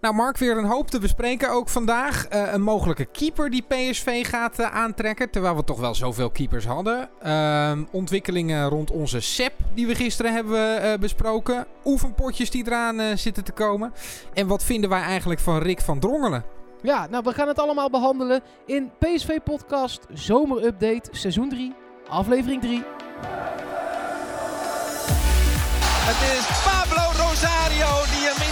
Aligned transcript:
Nou, 0.00 0.14
Mark, 0.14 0.36
weer 0.36 0.58
een 0.58 0.64
hoop 0.64 0.90
te 0.90 0.98
bespreken 0.98 1.50
ook 1.50 1.68
vandaag. 1.68 2.26
Uh, 2.32 2.52
een 2.52 2.62
mogelijke 2.62 3.04
keeper 3.04 3.50
die 3.50 3.64
PSV 3.68 4.26
gaat 4.26 4.60
uh, 4.60 4.74
aantrekken, 4.74 5.30
terwijl 5.30 5.56
we 5.56 5.64
toch 5.64 5.80
wel 5.80 5.94
zoveel 5.94 6.30
keepers 6.30 6.64
hadden. 6.66 7.08
Uh, 7.26 7.72
ontwikkelingen 7.90 8.68
rond 8.68 8.90
onze 8.90 9.20
SEP 9.20 9.52
die 9.74 9.86
we 9.86 9.94
gisteren 9.94 10.34
hebben 10.34 10.84
uh, 10.84 10.94
besproken. 10.94 11.66
Oefenpotjes 11.84 12.50
die 12.50 12.66
eraan 12.66 13.18
zitten 13.18 13.44
te 13.44 13.52
komen. 13.52 13.92
En 14.34 14.46
wat 14.46 14.64
vinden 14.64 14.90
wij 14.90 15.02
eigenlijk 15.02 15.40
van 15.40 15.58
Rick 15.58 15.80
van 15.80 15.98
Drongelen? 15.98 16.44
Ja, 16.82 17.06
nou, 17.10 17.24
we 17.24 17.32
gaan 17.32 17.48
het 17.48 17.58
allemaal 17.58 17.90
behandelen 17.90 18.42
in 18.66 18.90
PSV 18.98 19.38
Podcast 19.44 20.06
Zomerupdate 20.12 21.08
seizoen 21.10 21.48
3, 21.48 21.74
aflevering 22.08 22.60
3. 22.60 22.82
Het 26.10 26.38
is 26.38 26.62
Pablo 26.64 27.24
Rosario 27.24 28.04
die 28.04 28.26
hem 28.28 28.37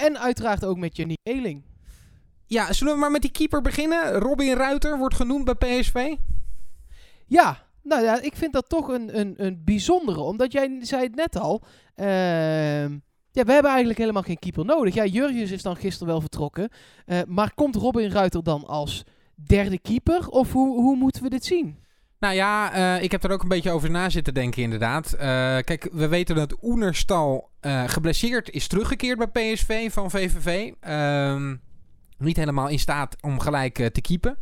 En 0.00 0.18
uiteraard 0.18 0.64
ook 0.64 0.76
met 0.76 0.96
Jenny 0.96 1.16
Eeling. 1.22 1.62
Ja, 2.46 2.72
zullen 2.72 2.92
we 2.92 2.98
maar 2.98 3.10
met 3.10 3.22
die 3.22 3.30
keeper 3.30 3.62
beginnen? 3.62 4.12
Robin 4.12 4.54
Ruiter 4.54 4.98
wordt 4.98 5.14
genoemd 5.14 5.44
bij 5.44 5.54
PSV. 5.54 6.16
Ja, 7.26 7.66
nou 7.82 8.02
ja, 8.02 8.20
ik 8.20 8.36
vind 8.36 8.52
dat 8.52 8.68
toch 8.68 8.88
een, 8.88 9.18
een, 9.18 9.34
een 9.36 9.62
bijzondere. 9.64 10.20
Omdat 10.20 10.52
jij 10.52 10.78
zei 10.80 11.02
het 11.02 11.14
net 11.14 11.36
al. 11.36 11.62
Uh, 11.96 12.82
ja, 13.32 13.44
we 13.44 13.52
hebben 13.52 13.70
eigenlijk 13.70 13.98
helemaal 13.98 14.22
geen 14.22 14.38
keeper 14.38 14.64
nodig. 14.64 14.94
Ja, 14.94 15.04
Jurjus 15.04 15.50
is 15.50 15.62
dan 15.62 15.76
gisteren 15.76 16.08
wel 16.08 16.20
vertrokken. 16.20 16.70
Uh, 17.06 17.18
maar 17.26 17.54
komt 17.54 17.76
Robin 17.76 18.10
Ruiter 18.10 18.42
dan 18.42 18.66
als 18.66 19.04
derde 19.34 19.78
keeper? 19.78 20.28
Of 20.28 20.52
hoe, 20.52 20.80
hoe 20.80 20.96
moeten 20.96 21.22
we 21.22 21.28
dit 21.28 21.44
zien? 21.44 21.78
Nou 22.20 22.34
ja, 22.34 22.76
uh, 22.76 23.02
ik 23.02 23.10
heb 23.10 23.24
er 23.24 23.30
ook 23.30 23.42
een 23.42 23.48
beetje 23.48 23.70
over 23.70 23.90
na 23.90 24.10
zitten 24.10 24.34
denken 24.34 24.62
inderdaad. 24.62 25.12
Uh, 25.14 25.20
kijk, 25.64 25.88
we 25.92 26.08
weten 26.08 26.34
dat 26.36 26.56
Oenerstal 26.62 27.50
uh, 27.60 27.82
geblesseerd 27.86 28.50
is 28.50 28.66
teruggekeerd 28.66 29.18
bij 29.18 29.52
PSV 29.52 29.92
van 29.92 30.10
VVV. 30.10 30.72
Ehm, 30.80 31.56
niet 32.18 32.36
helemaal 32.36 32.68
in 32.68 32.78
staat 32.78 33.16
om 33.20 33.40
gelijk 33.40 33.74
te 33.92 34.00
keepen. 34.00 34.38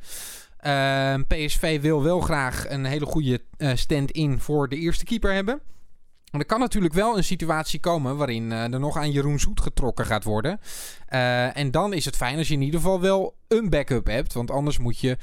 Ehm, 0.58 1.22
PSV 1.22 1.80
wil 1.80 2.02
wel 2.02 2.20
graag 2.20 2.70
een 2.70 2.84
hele 2.84 3.06
goede 3.06 3.40
stand-in 3.74 4.40
voor 4.40 4.68
de 4.68 4.76
eerste 4.76 5.04
keeper 5.04 5.32
hebben. 5.32 5.60
Er 6.30 6.46
kan 6.46 6.60
natuurlijk 6.60 6.94
wel 6.94 7.16
een 7.16 7.24
situatie 7.24 7.80
komen 7.80 8.16
waarin 8.16 8.50
uh, 8.50 8.72
er 8.72 8.80
nog 8.80 8.96
aan 8.96 9.10
Jeroen 9.10 9.38
Zoet 9.38 9.60
getrokken 9.60 10.06
gaat 10.06 10.24
worden. 10.24 10.60
Uh, 11.10 11.56
en 11.56 11.70
dan 11.70 11.92
is 11.92 12.04
het 12.04 12.16
fijn 12.16 12.38
als 12.38 12.48
je 12.48 12.54
in 12.54 12.62
ieder 12.62 12.80
geval 12.80 13.00
wel 13.00 13.36
een 13.48 13.70
backup 13.70 14.06
hebt. 14.06 14.32
Want 14.32 14.50
anders 14.50 14.78
moet 14.78 14.98
je 14.98 15.16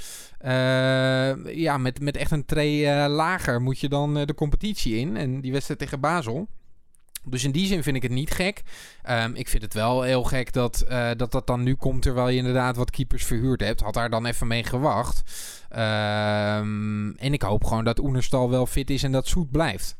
uh, 0.45 1.55
ja, 1.55 1.77
met, 1.77 1.99
met 1.99 2.17
echt 2.17 2.31
een 2.31 2.45
tree 2.45 3.07
lager 3.09 3.61
moet 3.61 3.79
je 3.79 3.89
dan 3.89 4.13
de 4.13 4.33
competitie 4.33 4.95
in. 4.95 5.17
En 5.17 5.41
die 5.41 5.51
wedstrijd 5.51 5.79
tegen 5.79 5.99
Basel. 5.99 6.47
Dus 7.27 7.43
in 7.43 7.51
die 7.51 7.67
zin 7.67 7.83
vind 7.83 7.95
ik 7.95 8.03
het 8.03 8.11
niet 8.11 8.31
gek. 8.31 8.61
Um, 9.09 9.35
ik 9.35 9.47
vind 9.47 9.63
het 9.63 9.73
wel 9.73 10.01
heel 10.01 10.23
gek 10.23 10.53
dat, 10.53 10.85
dat 11.17 11.31
dat 11.31 11.47
dan 11.47 11.63
nu 11.63 11.75
komt 11.75 12.01
terwijl 12.01 12.29
je 12.29 12.37
inderdaad 12.37 12.75
wat 12.75 12.89
keepers 12.89 13.25
verhuurd 13.25 13.61
hebt. 13.61 13.81
Had 13.81 13.93
daar 13.93 14.09
dan 14.09 14.25
even 14.25 14.47
mee 14.47 14.63
gewacht. 14.63 15.21
Um, 15.71 17.15
en 17.15 17.33
ik 17.33 17.41
hoop 17.41 17.63
gewoon 17.63 17.83
dat 17.83 17.99
Oenerstal 17.99 18.49
wel 18.49 18.65
fit 18.65 18.89
is 18.89 19.03
en 19.03 19.11
dat 19.11 19.27
Zoet 19.27 19.51
blijft. 19.51 19.97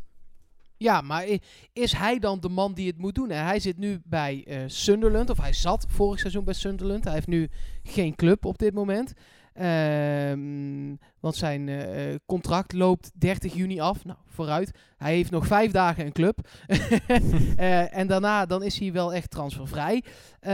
Ja, 0.86 1.02
maar 1.02 1.26
is 1.74 1.92
hij 1.92 2.20
dan 2.20 2.40
de 2.40 2.50
man 2.50 2.74
die 2.74 2.88
het 2.88 2.98
moet 2.98 3.16
doen? 3.16 3.30
hij 3.30 3.60
zit 3.60 3.78
nu 3.78 4.02
bij 4.04 4.46
uh, 4.48 4.64
Sunderland, 4.68 5.30
of 5.30 5.38
hij 5.38 5.54
zat 5.54 5.86
vorig 5.90 6.20
seizoen 6.20 6.44
bij 6.44 6.54
Sunderland. 6.54 7.04
Hij 7.04 7.14
heeft 7.14 7.28
nu 7.28 7.50
geen 7.84 8.16
club 8.16 8.46
op 8.46 8.58
dit 8.58 8.74
moment. 8.74 9.14
Um, 9.62 11.00
want 11.20 11.36
zijn 11.36 11.68
uh, 11.68 12.16
contract 12.26 12.74
loopt 12.74 13.12
30 13.14 13.54
juni 13.54 13.80
af. 13.80 14.06
Nou, 14.06 14.18
vooruit. 14.26 14.72
Hij 14.98 15.16
heeft 15.16 15.32
nog 15.32 15.48
vijf 15.48 15.72
dagen 15.72 16.06
een 16.06 16.12
club. 16.12 16.48
uh, 16.68 17.96
en 18.00 18.08
daarna 18.08 18.46
dan 18.46 18.64
is 18.64 18.80
hij 18.80 18.92
wel 18.92 19.14
echt 19.14 19.30
transfervrij. 19.30 20.04
Uh, 20.42 20.50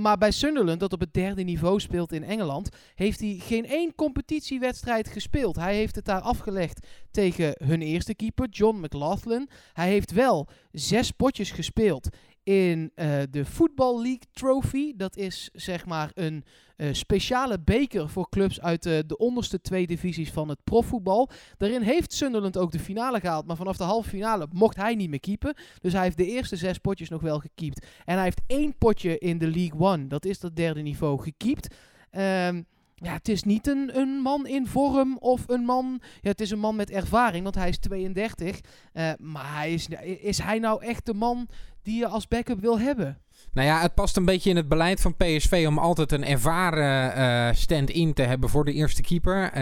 maar 0.00 0.18
bij 0.18 0.30
Sunderland, 0.30 0.80
dat 0.80 0.92
op 0.92 1.00
het 1.00 1.12
derde 1.12 1.42
niveau 1.42 1.80
speelt 1.80 2.12
in 2.12 2.24
Engeland, 2.24 2.68
heeft 2.94 3.20
hij 3.20 3.36
geen 3.40 3.66
één 3.66 3.94
competitiewedstrijd 3.94 5.08
gespeeld. 5.08 5.56
Hij 5.56 5.74
heeft 5.74 5.96
het 5.96 6.04
daar 6.04 6.20
afgelegd 6.20 6.86
tegen 7.10 7.54
hun 7.64 7.82
eerste 7.82 8.14
keeper, 8.14 8.48
John 8.48 8.78
McLaughlin. 8.80 9.48
Hij 9.72 9.88
heeft 9.88 10.12
wel 10.12 10.48
zes 10.72 11.10
potjes 11.10 11.50
gespeeld 11.50 12.08
in 12.48 12.92
uh, 12.96 13.22
de 13.30 13.44
Football 13.44 13.94
League 13.94 14.22
Trophy. 14.32 14.92
Dat 14.96 15.16
is 15.16 15.50
zeg 15.52 15.86
maar 15.86 16.10
een 16.14 16.44
uh, 16.76 16.88
speciale 16.92 17.60
beker 17.60 18.08
voor 18.08 18.28
clubs 18.28 18.60
uit 18.60 18.86
uh, 18.86 18.98
de 19.06 19.16
onderste 19.16 19.60
twee 19.60 19.86
divisies 19.86 20.32
van 20.32 20.48
het 20.48 20.58
profvoetbal. 20.64 21.28
Daarin 21.56 21.82
heeft 21.82 22.12
Sunderland 22.12 22.58
ook 22.58 22.72
de 22.72 22.78
finale 22.78 23.20
gehaald, 23.20 23.46
maar 23.46 23.56
vanaf 23.56 23.76
de 23.76 23.84
halve 23.84 24.08
finale 24.08 24.46
mocht 24.52 24.76
hij 24.76 24.94
niet 24.94 25.10
meer 25.10 25.20
keepen. 25.20 25.54
Dus 25.80 25.92
hij 25.92 26.02
heeft 26.02 26.16
de 26.16 26.26
eerste 26.26 26.56
zes 26.56 26.78
potjes 26.78 27.08
nog 27.08 27.20
wel 27.20 27.38
gekiept. 27.38 27.86
En 28.04 28.14
hij 28.14 28.24
heeft 28.24 28.42
één 28.46 28.78
potje 28.78 29.18
in 29.18 29.38
de 29.38 29.50
League 29.50 29.80
One, 29.80 30.06
dat 30.06 30.24
is 30.24 30.40
dat 30.40 30.56
derde 30.56 30.80
niveau, 30.80 31.20
gekiept. 31.20 31.74
Um, 32.12 32.66
ja, 32.94 33.12
het 33.12 33.28
is 33.28 33.42
niet 33.42 33.66
een, 33.66 33.98
een 33.98 34.08
man 34.08 34.46
in 34.46 34.66
vorm 34.66 35.16
of 35.18 35.48
een 35.48 35.64
man. 35.64 36.00
Ja, 36.20 36.30
het 36.30 36.40
is 36.40 36.50
een 36.50 36.58
man 36.58 36.76
met 36.76 36.90
ervaring, 36.90 37.42
want 37.42 37.54
hij 37.54 37.68
is 37.68 37.78
32. 37.78 38.60
Uh, 38.92 39.10
maar 39.18 39.54
hij 39.54 39.72
is, 39.72 39.88
is 40.20 40.38
hij 40.38 40.58
nou 40.58 40.84
echt 40.84 41.06
de 41.06 41.14
man 41.14 41.48
die 41.88 41.98
je 41.98 42.06
als 42.06 42.28
backup 42.28 42.60
wil 42.60 42.78
hebben? 42.78 43.18
Nou 43.52 43.68
ja, 43.68 43.80
het 43.80 43.94
past 43.94 44.16
een 44.16 44.24
beetje 44.24 44.50
in 44.50 44.56
het 44.56 44.68
beleid 44.68 45.00
van 45.00 45.16
PSV 45.16 45.64
om 45.68 45.78
altijd 45.78 46.12
een 46.12 46.24
ervaren 46.24 47.18
uh, 47.18 47.54
stand-in 47.54 48.14
te 48.14 48.22
hebben 48.22 48.48
voor 48.48 48.64
de 48.64 48.72
eerste 48.72 49.02
keeper. 49.02 49.42
Uh, 49.44 49.52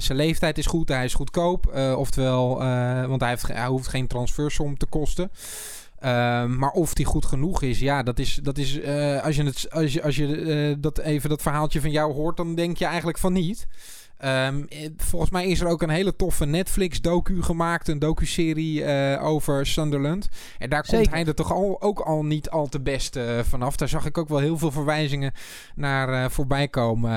zijn 0.00 0.18
leeftijd 0.18 0.58
is 0.58 0.66
goed, 0.66 0.88
hij 0.88 1.04
is 1.04 1.14
goedkoop. 1.14 1.72
Uh, 1.74 1.98
oftewel, 1.98 2.58
want 3.08 3.20
hij, 3.20 3.30
heeft, 3.30 3.46
hij 3.46 3.66
hoeft 3.66 3.88
geen 3.88 4.06
transfersom 4.06 4.76
te 4.76 4.86
kosten. 4.86 5.30
Uh, 6.00 6.44
maar 6.44 6.70
of 6.70 6.94
die 6.94 7.06
goed 7.06 7.24
genoeg 7.24 7.62
is, 7.62 7.78
ja, 7.78 8.02
dat 8.02 8.18
is. 8.18 8.34
Dat 8.42 8.58
is 8.58 8.84
als 9.22 9.36
je, 9.36 9.44
het, 9.44 9.70
als 9.70 9.92
je, 9.92 10.02
als 10.02 10.16
je 10.16 10.76
dat 10.78 10.98
even 10.98 11.28
dat 11.28 11.42
verhaaltje 11.42 11.80
van 11.80 11.90
jou 11.90 12.12
hoort, 12.12 12.36
dan 12.36 12.54
denk 12.54 12.76
je 12.76 12.84
eigenlijk 12.84 13.18
van 13.18 13.32
niet. 13.32 13.66
Um, 14.24 14.66
volgens 14.96 15.30
mij 15.30 15.46
is 15.46 15.60
er 15.60 15.66
ook 15.66 15.82
een 15.82 15.90
hele 15.90 16.16
toffe 16.16 16.44
Netflix-docu 16.44 17.42
gemaakt. 17.42 17.88
Een 17.88 17.98
docu-serie 17.98 18.82
uh, 18.82 19.24
over 19.24 19.66
Sunderland. 19.66 20.28
En 20.58 20.70
daar 20.70 20.84
Zeker. 20.84 20.98
komt 20.98 21.14
hij 21.14 21.24
er 21.26 21.34
toch 21.34 21.52
al, 21.52 21.82
ook 21.82 22.00
al 22.00 22.24
niet 22.24 22.50
al 22.50 22.66
te 22.66 22.80
best 22.80 23.16
uh, 23.16 23.38
vanaf. 23.38 23.76
Daar 23.76 23.88
zag 23.88 24.06
ik 24.06 24.18
ook 24.18 24.28
wel 24.28 24.38
heel 24.38 24.58
veel 24.58 24.70
verwijzingen 24.70 25.32
naar 25.74 26.08
uh, 26.08 26.28
voorbij 26.28 26.68
komen. 26.68 27.10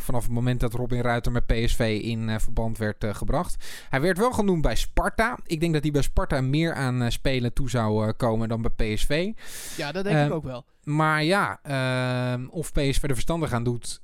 vanaf 0.00 0.22
het 0.22 0.32
moment 0.32 0.60
dat 0.60 0.74
Robin 0.74 1.00
Ruiter 1.00 1.32
met 1.32 1.46
PSV 1.46 2.00
in 2.02 2.40
verband 2.40 2.78
werd 2.78 3.04
gebracht. 3.08 3.64
Hij 3.88 4.00
werd 4.00 4.18
wel 4.18 4.32
genoemd 4.32 4.62
bij 4.62 4.76
Sparta. 4.76 5.38
Ik 5.46 5.60
denk 5.60 5.72
dat 5.72 5.82
hij 5.82 5.92
bij 5.92 6.02
Sparta 6.02 6.40
meer 6.40 6.74
aan 6.74 7.12
spelen 7.12 7.52
toe 7.52 7.70
zou 7.70 8.12
komen 8.12 8.48
dan 8.48 8.62
bij 8.62 8.94
PSV. 8.94 9.32
Ja, 9.76 9.92
dat 9.92 10.04
denk 10.04 10.26
ik 10.26 10.32
ook 10.32 10.44
wel. 10.44 10.64
Maar 10.84 11.24
ja, 11.24 11.58
uh, 11.66 12.48
of 12.50 12.72
PSV 12.72 13.02
er 13.02 13.12
verstandig 13.12 13.52
aan 13.52 13.64
doet, 13.64 14.00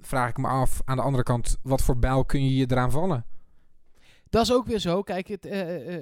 vraag 0.00 0.28
ik 0.28 0.36
me 0.36 0.48
af. 0.48 0.80
Aan 0.84 0.96
de 0.96 1.02
andere 1.02 1.15
kant, 1.22 1.56
wat 1.62 1.82
voor 1.82 1.98
bijl 1.98 2.24
kun 2.24 2.44
je 2.44 2.56
je 2.56 2.66
eraan 2.70 2.90
vallen? 2.90 3.24
Dat 4.30 4.42
is 4.42 4.52
ook 4.52 4.66
weer 4.66 4.78
zo. 4.78 5.02
Kijk, 5.02 5.28
het, 5.28 5.46
uh, 5.46 5.52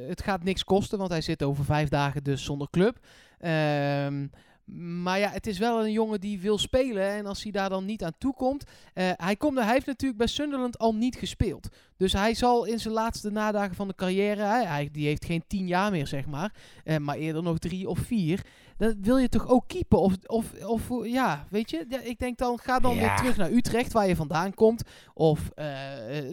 het 0.08 0.22
gaat 0.22 0.44
niks 0.44 0.64
kosten, 0.64 0.98
want 0.98 1.10
hij 1.10 1.20
zit 1.20 1.42
over 1.42 1.64
vijf 1.64 1.88
dagen 1.88 2.24
dus 2.24 2.44
zonder 2.44 2.68
club. 2.70 2.98
Ehm, 3.38 4.26
maar 5.02 5.18
ja, 5.18 5.30
het 5.30 5.46
is 5.46 5.58
wel 5.58 5.84
een 5.84 5.92
jongen 5.92 6.20
die 6.20 6.40
wil 6.40 6.58
spelen. 6.58 7.08
En 7.08 7.26
als 7.26 7.42
hij 7.42 7.52
daar 7.52 7.68
dan 7.68 7.84
niet 7.84 8.04
aan 8.04 8.18
toe 8.18 8.34
komt. 8.34 8.64
Uh, 8.64 9.10
hij, 9.16 9.36
komt 9.36 9.58
hij 9.58 9.72
heeft 9.72 9.86
natuurlijk 9.86 10.18
bij 10.18 10.26
Sunderland 10.26 10.78
al 10.78 10.94
niet 10.94 11.16
gespeeld. 11.16 11.68
Dus 11.96 12.12
hij 12.12 12.34
zal 12.34 12.64
in 12.64 12.80
zijn 12.80 12.94
laatste 12.94 13.30
nadagen 13.30 13.74
van 13.74 13.88
de 13.88 13.94
carrière. 13.94 14.42
Hij, 14.42 14.64
hij 14.64 14.88
die 14.92 15.06
heeft 15.06 15.24
geen 15.24 15.44
tien 15.46 15.66
jaar 15.66 15.90
meer, 15.90 16.06
zeg 16.06 16.26
maar. 16.26 16.54
Uh, 16.84 16.96
maar 16.96 17.16
eerder 17.16 17.42
nog 17.42 17.58
drie 17.58 17.88
of 17.88 17.98
vier 17.98 18.42
dan 18.76 18.94
wil 19.00 19.16
je 19.16 19.28
toch 19.28 19.48
ook 19.48 19.68
keepen? 19.68 19.98
Of, 19.98 20.12
of, 20.26 20.52
of 20.64 20.90
ja, 21.02 21.46
weet 21.50 21.70
je? 21.70 21.84
Ja, 21.88 22.00
ik 22.00 22.18
denk 22.18 22.38
dan, 22.38 22.58
ga 22.58 22.78
dan 22.78 22.94
ja. 22.94 23.00
weer 23.00 23.16
terug 23.16 23.36
naar 23.36 23.50
Utrecht, 23.50 23.92
waar 23.92 24.08
je 24.08 24.16
vandaan 24.16 24.54
komt. 24.54 24.82
Of 25.14 25.50
uh, 25.56 25.66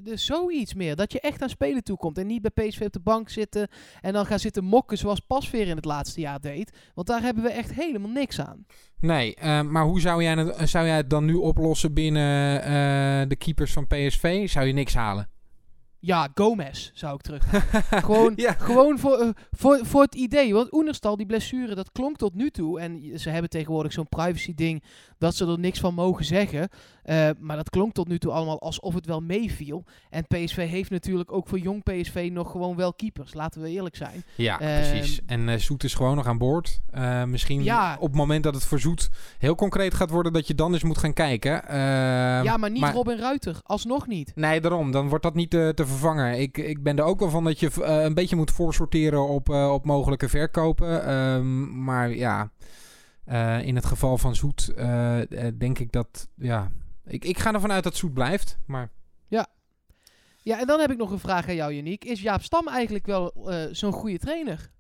dus 0.04 0.26
zoiets 0.26 0.74
meer. 0.74 0.96
Dat 0.96 1.12
je 1.12 1.20
echt 1.20 1.42
aan 1.42 1.50
spelen 1.50 1.84
toekomt. 1.84 2.18
En 2.18 2.28
niet 2.28 2.42
bij 2.42 2.68
PSV 2.68 2.82
op 2.82 2.94
de 2.94 3.00
bank 3.00 3.30
zitten 3.30 3.68
en 4.02 4.14
dan 4.14 4.26
gaan 4.26 4.40
zitten 4.40 4.64
mokken 4.64 4.98
zoals 4.98 5.20
Pasveer 5.20 5.68
in 5.68 5.76
het 5.76 5.86
laatste 5.86 6.20
jaar 6.20 6.40
deed. 6.40 6.78
Want 6.94 7.08
daar 7.08 7.22
hebben 7.22 7.44
we 7.44 7.50
echt 7.50 7.74
helemaal 7.74 8.12
niks 8.12 8.40
aan. 8.40 8.66
Nee, 9.00 9.38
uh, 9.44 9.62
maar 9.62 9.84
hoe 9.84 10.00
zou 10.00 10.24
jij, 10.24 10.34
het, 10.34 10.70
zou 10.70 10.86
jij 10.86 10.96
het 10.96 11.10
dan 11.10 11.26
nu 11.26 11.34
oplossen 11.34 11.94
binnen 11.94 12.58
uh, 12.58 13.30
de 13.30 13.36
keepers 13.36 13.74
van 13.74 13.88
PSV? 13.88 14.50
Zou 14.50 14.66
je 14.66 14.74
niks 14.74 14.94
halen? 14.94 15.30
Ja, 16.04 16.28
Gomez 16.36 16.92
zou 16.94 17.16
ik 17.16 17.22
terug. 17.22 17.44
gewoon 18.06 18.34
Ja. 18.36 18.52
gewoon 18.54 19.00
voor, 19.00 19.18
eh, 19.18 19.30
voor, 19.52 19.80
voor 19.84 20.02
het 20.02 20.16
idee. 20.16 20.54
Want 20.54 20.74
Oenerstal, 20.74 21.18
die 21.18 21.26
blessure, 21.26 21.76
dat 21.76 21.92
klonk 21.92 22.18
tot 22.18 22.34
nu 22.34 22.50
toe. 22.50 22.80
En 22.80 23.20
ze 23.20 23.30
hebben 23.30 23.50
tegenwoordig 23.50 23.92
zo'n 23.94 24.10
privacy 24.10 24.54
ding 24.56 24.84
dat 25.18 25.36
ze 25.36 25.46
er 25.48 25.60
niks 25.60 25.80
van 25.80 25.94
mogen 25.94 26.26
zeggen. 26.26 26.70
Eh, 27.04 27.30
maar 27.40 27.56
dat 27.56 27.70
klonk 27.70 27.94
tot 27.94 28.08
nu 28.08 28.18
toe 28.20 28.32
allemaal 28.32 28.62
alsof 28.62 28.94
het 28.94 29.06
wel 29.06 29.20
meeviel. 29.20 29.84
En 30.10 30.26
PSV 30.28 30.70
heeft 30.70 30.90
natuurlijk 30.90 31.32
ook 31.32 31.48
voor 31.48 31.60
jong 31.60 31.84
PSV 31.84 32.30
nog 32.32 32.52
gewoon 32.52 32.76
wel 32.76 32.94
keepers. 32.94 33.34
Laten 33.34 33.62
we 33.62 33.70
eerlijk 33.70 33.96
zijn. 33.96 34.24
Ja, 34.36 34.60
Ehm, 34.60 34.90
precies. 34.90 35.20
En 35.26 35.50
eh, 35.50 35.58
Zoet 35.58 35.84
is 35.84 35.94
gewoon 35.94 36.16
nog 36.16 36.26
aan 36.28 36.38
boord. 36.38 36.82
Misschien 37.28 37.64
Ja. 37.64 37.96
op 38.00 38.08
het 38.08 38.16
moment 38.16 38.44
dat 38.44 38.54
het 38.54 38.64
voor 38.66 38.80
Zoet 38.80 39.10
heel 39.38 39.56
concreet 39.56 39.94
gaat 39.94 40.10
worden, 40.10 40.34
dat 40.34 40.48
je 40.48 40.56
dan 40.56 40.74
eens 40.74 40.84
moet 40.84 40.98
gaan 40.98 41.14
kijken. 41.14 41.68
Ehm, 41.68 41.78
ja, 42.44 42.58
maar 42.58 42.72
niet 42.72 42.84
Robin 42.94 43.18
Ruiter. 43.18 43.60
Alsnog 43.64 44.08
niet. 44.08 44.32
Nee, 44.36 44.62
daarom. 44.62 44.92
Dan 44.92 45.08
wordt 45.10 45.24
dat 45.24 45.36
niet 45.36 45.50
te 45.50 45.86
vervangen. 45.92 46.40
Ik, 46.40 46.58
ik 46.58 46.84
ben 46.84 46.98
er 46.98 47.04
ook 47.04 47.20
wel 47.20 47.30
van 47.30 47.44
dat 47.44 47.60
je 47.60 47.70
eh, 47.84 48.04
een 48.04 48.14
beetje 48.14 48.36
moet 48.36 48.52
voorsorteren 48.52 49.28
op, 49.28 49.50
eh, 49.50 49.72
op 49.72 49.86
mogelijke 49.86 50.30
verkopen. 50.30 51.06
Ehm, 51.06 51.84
maar 51.84 52.10
ja, 52.10 52.52
eh, 53.26 53.66
in 53.66 53.76
het 53.76 53.86
geval 53.86 54.18
van 54.18 54.36
Zoet 54.36 54.74
denk 55.58 55.80
ik 55.80 55.92
dat... 55.92 56.30
Ja, 56.36 56.72
ik, 57.06 57.26
ik 57.26 57.40
ga 57.40 57.54
ervan 57.54 57.72
uit 57.72 57.84
dat 57.84 57.96
Zoet 57.96 58.14
blijft. 58.14 58.58
Maar 58.66 58.90
Ja, 60.44 60.60
en 60.60 60.68
dan 60.68 60.80
heb 60.80 60.92
ik 60.92 60.98
nog 60.98 61.12
een 61.12 61.20
vraag 61.20 61.48
aan 61.48 61.56
jou, 61.56 61.74
Janiek. 61.74 62.06
Is 62.06 62.22
Jaap 62.22 62.42
Stam 62.42 62.68
eigenlijk 62.68 63.06
wel 63.06 63.34
zo'n 63.72 63.92
goede 63.92 64.20
trainer? 64.20 64.72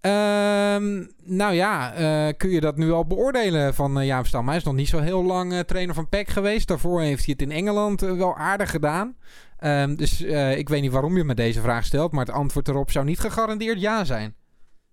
Ehm, 0.00 1.04
nou 1.22 1.54
ja, 1.54 1.92
kun 2.32 2.50
je 2.50 2.60
dat 2.60 2.76
nu 2.76 2.90
al 2.92 3.06
beoordelen 3.06 3.74
van 3.74 4.06
Jaap 4.06 4.26
Stam? 4.26 4.48
Hij 4.48 4.56
is 4.56 4.64
nog 4.64 4.74
niet 4.74 4.88
zo 4.88 4.98
heel 4.98 5.24
lang 5.24 5.62
trainer 5.66 5.94
van 5.94 6.08
PEC 6.08 6.28
geweest. 6.28 6.68
Daarvoor 6.68 7.00
heeft 7.00 7.24
hij 7.24 7.34
het 7.38 7.48
in 7.48 7.56
Engeland 7.56 8.00
wel 8.00 8.36
aardig 8.36 8.70
gedaan. 8.70 9.16
Ehm, 9.56 9.94
dus 9.94 10.22
eh, 10.22 10.58
ik 10.58 10.68
weet 10.68 10.82
niet 10.82 10.92
waarom 10.92 11.16
je 11.16 11.24
me 11.24 11.34
deze 11.34 11.60
vraag 11.60 11.84
stelt, 11.84 12.12
maar 12.12 12.26
het 12.26 12.34
antwoord 12.34 12.68
erop 12.68 12.90
zou 12.90 13.04
niet 13.04 13.18
gegarandeerd 13.18 13.80
ja 13.80 14.04
zijn. 14.04 14.34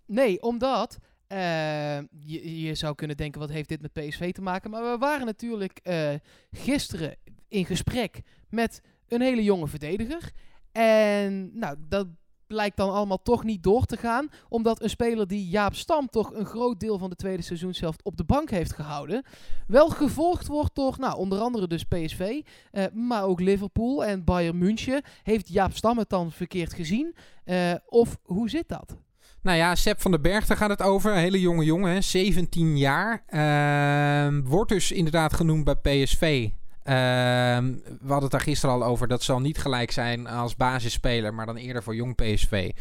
Nee, 0.06 0.42
omdat 0.42 0.98
eh, 1.28 1.98
je, 2.62 2.72
zou 2.74 2.96
kunnen 2.96 3.18
denken, 3.18 3.40
wat 3.40 3.50
heeft 3.50 3.70
dit 3.70 3.82
met 3.82 3.94
PSV 3.94 4.32
te 4.32 4.42
maken? 4.42 4.70
Maar 4.70 4.92
we 4.92 4.98
waren 4.98 5.26
natuurlijk 5.26 5.80
eh, 5.84 6.14
gisteren 6.52 7.16
in 7.48 7.66
gesprek 7.66 8.22
met 8.50 8.82
een 9.08 9.22
hele 9.22 9.44
jonge 9.44 9.68
verdediger. 9.68 10.32
En 10.72 11.60
nou, 11.60 11.78
dat 11.88 12.08
blijkt 12.54 12.78
dan 12.78 12.94
allemaal 12.94 13.22
toch 13.22 13.44
niet 13.44 13.64
door 13.64 13.86
te 13.86 13.98
gaan. 13.98 14.28
Omdat 14.50 14.82
een 14.82 14.90
speler 14.90 15.28
die 15.28 15.48
Jaap 15.48 15.76
Stam 15.76 16.10
toch 16.10 16.34
een 16.34 16.46
groot 16.46 16.80
deel 16.80 16.98
van 16.98 17.10
de 17.10 17.16
tweede 17.16 17.44
seizoenshelft 17.44 18.04
op 18.04 18.18
de 18.18 18.24
bank 18.24 18.50
heeft 18.50 18.74
gehouden. 18.74 19.24
Wel 19.68 19.90
gevolgd 19.90 20.48
wordt 20.48 20.76
door 20.76 20.96
nou, 21.00 21.18
onder 21.18 21.40
andere 21.40 21.68
dus 21.68 21.84
PSV. 21.84 22.42
eh, 22.72 22.84
maar 22.94 23.24
ook 23.24 23.40
Liverpool 23.40 24.06
en 24.06 24.24
Bayern 24.24 24.58
München. 24.58 25.02
Heeft 25.24 25.50
Jaap 25.50 25.76
Stam 25.76 25.98
het 25.98 26.10
dan 26.10 26.32
verkeerd 26.32 26.74
gezien? 26.74 27.16
Eh, 27.44 27.74
of 27.86 28.18
hoe 28.24 28.50
zit 28.50 28.68
dat? 28.68 28.96
Nou 29.42 29.58
ja, 29.58 29.76
Sepp 29.76 30.02
van 30.02 30.12
den 30.12 30.22
Berg, 30.22 30.46
daar 30.46 30.58
gaat 30.58 30.70
het 30.70 30.82
over. 30.82 31.12
Een 31.12 31.18
hele 31.18 31.40
jonge 31.40 31.64
jongen, 31.66 31.92
hè, 31.94 32.02
17 32.02 32.78
jaar. 32.78 33.24
Ehm, 33.28 34.42
wordt 34.44 34.72
dus 34.72 34.92
inderdaad 34.92 35.34
genoemd 35.34 35.64
bij 35.64 35.76
PSV. 35.76 36.50
Ehm, 36.84 37.74
we 37.84 38.08
hadden 38.08 38.22
het 38.22 38.32
daar 38.32 38.42
gisteren 38.42 38.76
al 38.76 38.84
over. 38.84 39.08
Dat 39.08 39.24
zal 39.24 39.40
niet 39.40 39.58
gelijk 39.58 39.92
zijn 39.92 40.28
als 40.28 40.56
basisspeler, 40.56 41.34
maar 41.34 41.46
dan 41.46 41.56
eerder 41.56 41.84
voor 41.84 41.96
jong 41.96 42.16
PSV. 42.16 42.72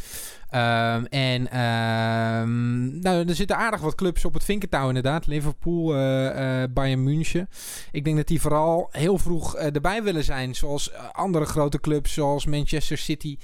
Ehm, 0.53 1.05
en 1.05 1.51
ehm, 1.51 3.01
nou, 3.01 3.29
er 3.29 3.35
zitten 3.35 3.57
aardig 3.57 3.81
wat 3.81 3.95
clubs 3.95 4.25
op 4.25 4.35
het 4.35 4.45
vinkentouw 4.45 4.89
inderdaad. 4.89 5.27
Liverpool, 5.27 5.95
eh, 5.95 6.63
eh, 6.63 6.71
Bayern 6.73 7.03
München. 7.03 7.49
Ik 7.93 8.05
denk 8.05 8.17
dat 8.17 8.27
die 8.27 8.41
vooral 8.41 8.89
heel 8.91 9.19
vroeg 9.19 9.57
eh, 9.57 9.75
erbij 9.75 10.03
willen 10.03 10.25
zijn. 10.25 10.55
Zoals 10.55 10.93
andere 11.13 11.45
grote 11.45 11.81
clubs, 11.81 12.13
zoals 12.13 12.47
Manchester 12.47 12.99
City, 12.99 13.37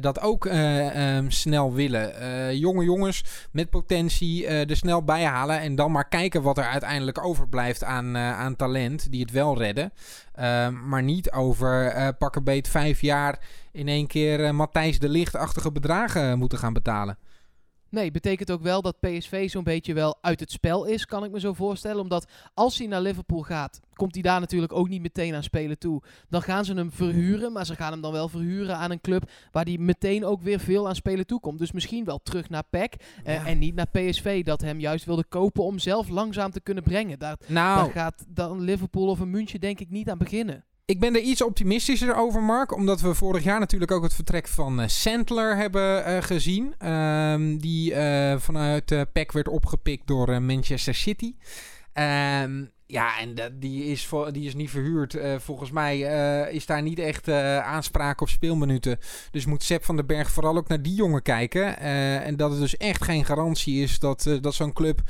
dat 0.00 0.20
ook 0.20 0.46
eh, 0.46 1.16
ehm, 1.16 1.30
snel 1.30 1.72
willen. 1.72 2.58
Jonge 2.58 2.84
jongens 2.84 3.24
met 3.52 3.70
potentie 3.70 4.46
er 4.46 4.76
snel 4.76 5.04
bij 5.04 5.24
halen. 5.24 5.60
En 5.60 5.74
dan 5.74 5.92
maar 5.92 6.08
kijken 6.08 6.42
wat 6.42 6.58
er 6.58 6.64
uiteindelijk 6.64 7.24
overblijft 7.24 7.84
aan, 7.84 8.16
aan 8.16 8.56
talent. 8.56 9.10
Die 9.10 9.20
het 9.20 9.30
wel 9.30 9.58
redden. 9.58 9.92
Ehm, 10.42 10.88
maar 10.88 11.02
niet 11.02 11.30
over 11.30 11.86
eh 11.86 12.08
pakken 12.18 12.44
vijf 12.68 13.00
jaar 13.00 13.38
in 13.72 13.88
één 13.88 14.06
keer 14.06 14.44
eh, 14.44 14.50
Matthijs 14.50 14.98
de 14.98 15.08
Lichtachtige 15.08 15.72
bedragen 15.72 16.38
moeten 16.38 16.58
gaan 16.58 16.72
betalen. 16.72 17.18
Nee, 17.92 18.10
betekent 18.10 18.50
ook 18.50 18.62
wel 18.62 18.82
dat 18.82 19.00
PSV 19.00 19.50
zo'n 19.50 19.64
beetje 19.64 19.94
wel 19.94 20.18
uit 20.20 20.40
het 20.40 20.50
spel 20.50 20.84
is, 20.84 21.06
kan 21.06 21.24
ik 21.24 21.30
me 21.30 21.40
zo 21.40 21.52
voorstellen. 21.52 22.00
Omdat 22.02 22.26
als 22.54 22.78
hij 22.78 22.86
naar 22.86 23.00
Liverpool 23.00 23.42
gaat, 23.42 23.80
komt 23.94 24.14
hij 24.14 24.22
daar 24.22 24.40
natuurlijk 24.40 24.72
ook 24.72 24.88
niet 24.88 25.02
meteen 25.02 25.34
aan 25.34 25.42
spelen 25.42 25.78
toe. 25.78 26.02
Dan 26.28 26.42
gaan 26.42 26.64
ze 26.64 26.74
hem 26.74 26.92
verhuren, 26.92 27.52
maar 27.52 27.66
ze 27.66 27.74
gaan 27.74 27.92
hem 27.92 28.00
dan 28.00 28.12
wel 28.12 28.28
verhuren 28.28 28.76
aan 28.76 28.90
een 28.90 29.00
club 29.00 29.30
waar 29.50 29.64
hij 29.64 29.78
meteen 29.78 30.24
ook 30.24 30.42
weer 30.42 30.60
veel 30.60 30.88
aan 30.88 30.94
spelen 30.94 31.26
toe 31.26 31.40
komt. 31.40 31.58
Dus 31.58 31.72
misschien 31.72 32.04
wel 32.04 32.18
terug 32.22 32.48
naar 32.48 32.64
PEC 32.70 32.94
eh, 33.24 33.34
Ja. 33.34 33.46
en 33.46 33.58
niet 33.58 33.74
naar 33.74 33.88
PSV, 33.90 34.44
dat 34.44 34.60
hem 34.60 34.80
juist 34.80 35.04
wilde 35.04 35.24
kopen 35.24 35.64
om 35.64 35.78
zelf 35.78 36.08
langzaam 36.08 36.50
te 36.50 36.60
kunnen 36.60 36.82
brengen. 36.84 37.18
Daar, 37.18 37.36
Nou, 37.46 37.84
daar 37.84 37.92
gaat 37.92 38.24
dan 38.28 38.60
Liverpool 38.60 39.08
of 39.08 39.20
een 39.20 39.30
München 39.30 39.60
denk 39.60 39.80
ik 39.80 39.90
niet 39.90 40.10
aan 40.10 40.18
beginnen. 40.18 40.64
Ik 40.84 41.00
ben 41.00 41.14
er 41.14 41.20
iets 41.20 41.42
optimistischer 41.42 42.16
over, 42.16 42.42
Mark. 42.42 42.74
Omdat 42.74 43.00
we 43.00 43.14
vorig 43.14 43.44
jaar 43.44 43.60
natuurlijk 43.60 43.90
ook 43.90 44.02
het 44.02 44.14
vertrek 44.14 44.48
van 44.48 44.80
eh, 44.80 44.88
Sandler 44.88 45.56
hebben 45.56 46.04
eh, 46.04 46.22
gezien. 46.22 46.74
Ehm, 46.78 47.56
die 47.56 47.94
eh, 47.94 48.38
vanuit 48.38 48.90
eh 48.90 49.00
PEC 49.12 49.32
werd 49.32 49.48
opgepikt 49.48 50.06
door 50.06 50.42
Manchester 50.42 50.94
City. 50.94 51.34
Ehm, 51.92 52.64
ja, 52.86 53.18
en 53.18 53.34
die, 53.58 53.84
is 53.84 54.08
die 54.30 54.46
is 54.46 54.54
niet 54.54 54.70
verhuurd. 54.70 55.16
Volgens 55.38 55.70
mij 55.70 55.98
is 56.50 56.66
daar 56.66 56.82
niet 56.82 56.98
echt 56.98 57.28
aanspraak 57.62 58.20
op 58.20 58.28
speelminuten. 58.28 58.98
Dus 59.30 59.46
moet 59.46 59.62
Sepp 59.62 59.84
van 59.84 59.96
den 59.96 60.06
Berg 60.06 60.30
vooral 60.30 60.56
ook 60.56 60.68
naar 60.68 60.82
die 60.82 60.94
jongen 60.94 61.22
kijken. 61.22 61.78
En 61.78 62.36
dat 62.36 62.50
het 62.50 62.60
dus 62.60 62.76
echt 62.76 63.04
geen 63.04 63.24
garantie 63.24 63.82
is 63.82 63.98
dat, 63.98 64.38
dat 64.40 64.54
zo'n 64.54 64.72
club 64.72 65.02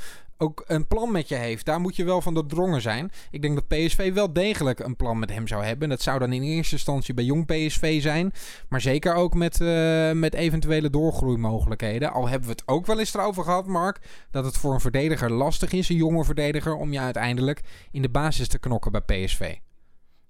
ook 0.43 0.63
een 0.67 0.87
plan 0.87 1.11
met 1.11 1.27
je 1.27 1.35
heeft. 1.35 1.65
Daar 1.65 1.79
moet 1.79 1.95
je 1.95 2.03
wel 2.03 2.21
van 2.21 2.33
doordrongen 2.33 2.81
zijn. 2.81 3.11
Ik 3.31 3.41
denk 3.41 3.55
dat 3.55 3.67
PSV 3.67 4.13
wel 4.13 4.33
degelijk 4.33 4.79
een 4.79 4.95
plan 4.95 5.19
met 5.19 5.29
hem 5.29 5.47
zou 5.47 5.63
hebben. 5.63 5.89
Dat 5.89 6.01
zou 6.01 6.19
dan 6.19 6.33
in 6.33 6.41
eerste 6.41 6.75
instantie 6.75 7.13
bij 7.13 7.23
jong 7.23 7.45
PSV 7.45 8.01
zijn. 8.01 8.33
Maar 8.69 8.81
zeker 8.81 9.13
ook 9.13 9.33
met, 9.33 9.61
eh, 9.61 10.11
met 10.11 10.33
eventuele 10.33 10.89
doorgroeimogelijkheden. 10.89 12.11
Al 12.11 12.27
hebben 12.27 12.47
we 12.47 12.55
het 12.55 12.67
ook 12.67 12.85
wel 12.85 12.99
eens 12.99 13.13
erover 13.13 13.43
gehad, 13.43 13.67
Mark. 13.67 13.99
Dat 14.31 14.45
het 14.45 14.57
voor 14.57 14.73
een 14.73 14.79
verdediger 14.79 15.31
lastig 15.31 15.71
is, 15.71 15.89
een 15.89 15.95
jonge 15.95 16.23
verdediger, 16.23 16.75
om 16.75 16.91
je 16.91 16.99
uiteindelijk 16.99 17.61
in 17.91 18.01
de 18.01 18.09
basis 18.09 18.47
te 18.47 18.59
knokken 18.59 18.91
bij 18.91 19.01
PSV. 19.01 19.55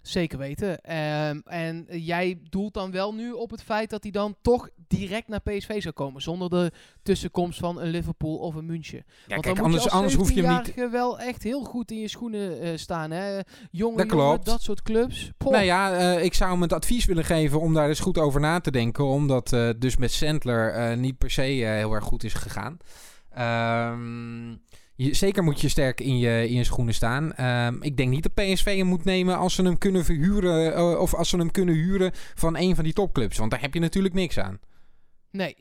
Zeker 0.03 0.37
weten. 0.37 0.81
Ehm, 0.81 1.39
en 1.45 1.85
jij 1.89 2.39
doelt 2.49 2.73
dan 2.73 2.91
wel 2.91 3.13
nu 3.13 3.31
op 3.31 3.51
het 3.51 3.63
feit 3.63 3.89
dat 3.89 4.03
hij 4.03 4.11
dan 4.11 4.35
toch 4.41 4.69
direct 4.87 5.27
naar 5.27 5.41
PSV 5.41 5.81
zou 5.81 5.93
komen. 5.93 6.21
Zonder 6.21 6.49
de 6.49 6.71
tussenkomst 7.03 7.59
van 7.59 7.81
een 7.81 7.89
Liverpool 7.89 8.35
of 8.35 8.55
een 8.55 8.65
München. 8.65 9.03
Ja, 9.05 9.13
Want 9.27 9.41
kijk, 9.41 9.55
dan 9.55 9.65
anders, 9.65 9.83
moet 9.83 9.91
je 9.91 9.97
anders 9.97 10.15
hoef 10.15 10.31
je 10.31 10.41
hem 10.41 10.55
niet... 10.55 10.69
17-jarige 10.69 10.89
wel 10.89 11.19
echt 11.19 11.43
heel 11.43 11.63
goed 11.63 11.91
in 11.91 11.99
je 11.99 12.07
schoenen 12.07 12.61
eh, 12.61 12.77
staan. 12.77 13.11
Hè? 13.11 13.29
Jonge 13.33 13.41
Dat 13.41 13.49
jongen, 13.71 14.07
klopt. 14.07 14.45
dat 14.45 14.61
soort 14.61 14.81
clubs. 14.81 15.31
Poh. 15.37 15.51
Nou 15.51 15.63
ja, 15.63 15.97
eh, 15.97 16.23
ik 16.23 16.33
zou 16.33 16.51
hem 16.51 16.61
het 16.61 16.73
advies 16.73 17.05
willen 17.05 17.25
geven 17.25 17.59
om 17.59 17.73
daar 17.73 17.87
eens 17.87 17.99
goed 17.99 18.17
over 18.17 18.39
na 18.41 18.59
te 18.59 18.71
denken. 18.71 19.05
Omdat 19.05 19.53
eh 19.53 19.69
dus 19.77 19.97
met 19.97 20.11
Sandler 20.11 20.97
niet 20.97 21.17
per 21.17 21.31
se 21.31 21.41
heel 21.41 21.93
erg 21.93 22.03
goed 22.03 22.23
is 22.23 22.33
gegaan. 22.33 22.77
Ehm, 23.29 24.55
je, 25.03 25.13
zeker 25.13 25.43
moet 25.43 25.61
je 25.61 25.69
sterk 25.69 26.01
in 26.01 26.17
je, 26.17 26.47
in 26.49 26.55
je 26.55 26.63
schoenen 26.63 26.93
staan. 26.93 27.33
Ehm, 27.33 27.75
ik 27.81 27.97
denk 27.97 28.09
niet 28.09 28.23
dat 28.23 28.33
PSV 28.33 28.77
hem 28.77 28.87
moet 28.87 29.03
nemen 29.03 29.37
als 29.37 29.55
ze 29.55 29.63
hem 29.63 29.77
kunnen 29.77 30.05
verhuren. 30.05 30.73
eh, 30.75 30.99
of 30.99 31.13
als 31.13 31.29
ze 31.29 31.37
hem 31.37 31.51
kunnen 31.51 31.75
huren 31.75 32.11
van 32.13 32.57
een 32.57 32.75
van 32.75 32.83
die 32.83 32.93
topclubs. 32.93 33.37
Want 33.37 33.51
daar 33.51 33.61
heb 33.61 33.73
je 33.73 33.79
natuurlijk 33.79 34.13
niks 34.13 34.39
aan. 34.39 34.59
Nee. 35.31 35.55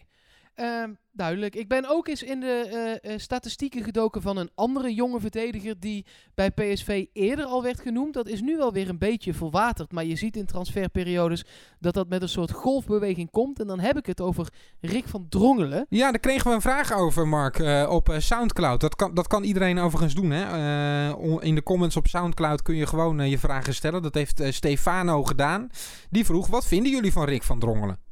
Ehm, 0.54 0.90
duidelijk. 1.12 1.54
Ik 1.54 1.68
ben 1.68 1.88
ook 1.88 2.09
eens 2.09 2.23
in 2.23 2.40
de 2.40 2.68
eh, 3.02 3.12
eh, 3.12 3.18
statistieken 3.18 3.85
gedoken 3.85 4.23
van 4.23 4.37
een 4.37 4.50
andere 4.54 4.94
jonge 4.94 5.21
verdediger 5.21 5.80
die 5.80 6.06
bij 6.35 6.50
PSV 6.50 7.06
eerder 7.12 7.44
al 7.44 7.62
werd 7.62 7.80
genoemd. 7.80 8.14
Dat 8.14 8.28
is 8.28 8.40
nu 8.40 8.61
alweer 8.61 8.88
een 8.88 8.99
beetje 8.99 9.35
verwaterd. 9.35 9.92
Maar 9.92 10.04
je 10.04 10.16
ziet 10.16 10.37
in 10.37 10.47
transferperiodes 10.47 11.44
dat 11.78 11.94
dat 11.94 12.09
met 12.09 12.23
een 12.23 12.28
soort 12.28 12.52
golfbeweging 12.52 13.30
komt. 13.30 13.61
En 13.61 13.66
dan 13.66 13.80
heb 13.80 13.97
ik 13.97 14.06
het 14.06 14.21
over 14.21 14.49
Rick 14.80 15.09
van 15.09 15.26
Drongelen. 15.28 15.87
Ja, 15.88 16.11
daar 16.11 16.21
kregen 16.21 16.49
we 16.49 16.54
een 16.54 16.61
vraag 16.61 16.92
over, 16.92 17.28
Mark, 17.28 17.59
eh, 17.59 17.88
op 17.90 18.14
Soundcloud. 18.18 18.80
Dat 18.80 18.97
kan, 18.97 19.14
dat 19.14 19.26
kan 19.26 19.42
iedereen 19.42 19.78
overigens 19.78 20.14
doen. 20.14 20.30
Hè? 20.30 20.40
In 21.40 21.54
de 21.54 21.62
comments 21.62 21.97
op 21.97 22.06
Soundcloud 22.06 22.62
kun 22.62 22.76
je 22.76 22.87
gewoon 22.87 23.30
je 23.30 23.38
vragen 23.38 23.75
stellen. 23.75 24.02
Dat 24.02 24.14
heeft 24.14 24.42
Stefano 24.49 25.25
gedaan. 25.25 25.68
Die 26.11 26.25
vroeg, 26.25 26.47
wat 26.47 26.66
vinden 26.66 26.92
jullie 26.92 27.12
van 27.12 27.25
Rick 27.25 27.42
van 27.42 27.59
Drongelen? 27.59 28.12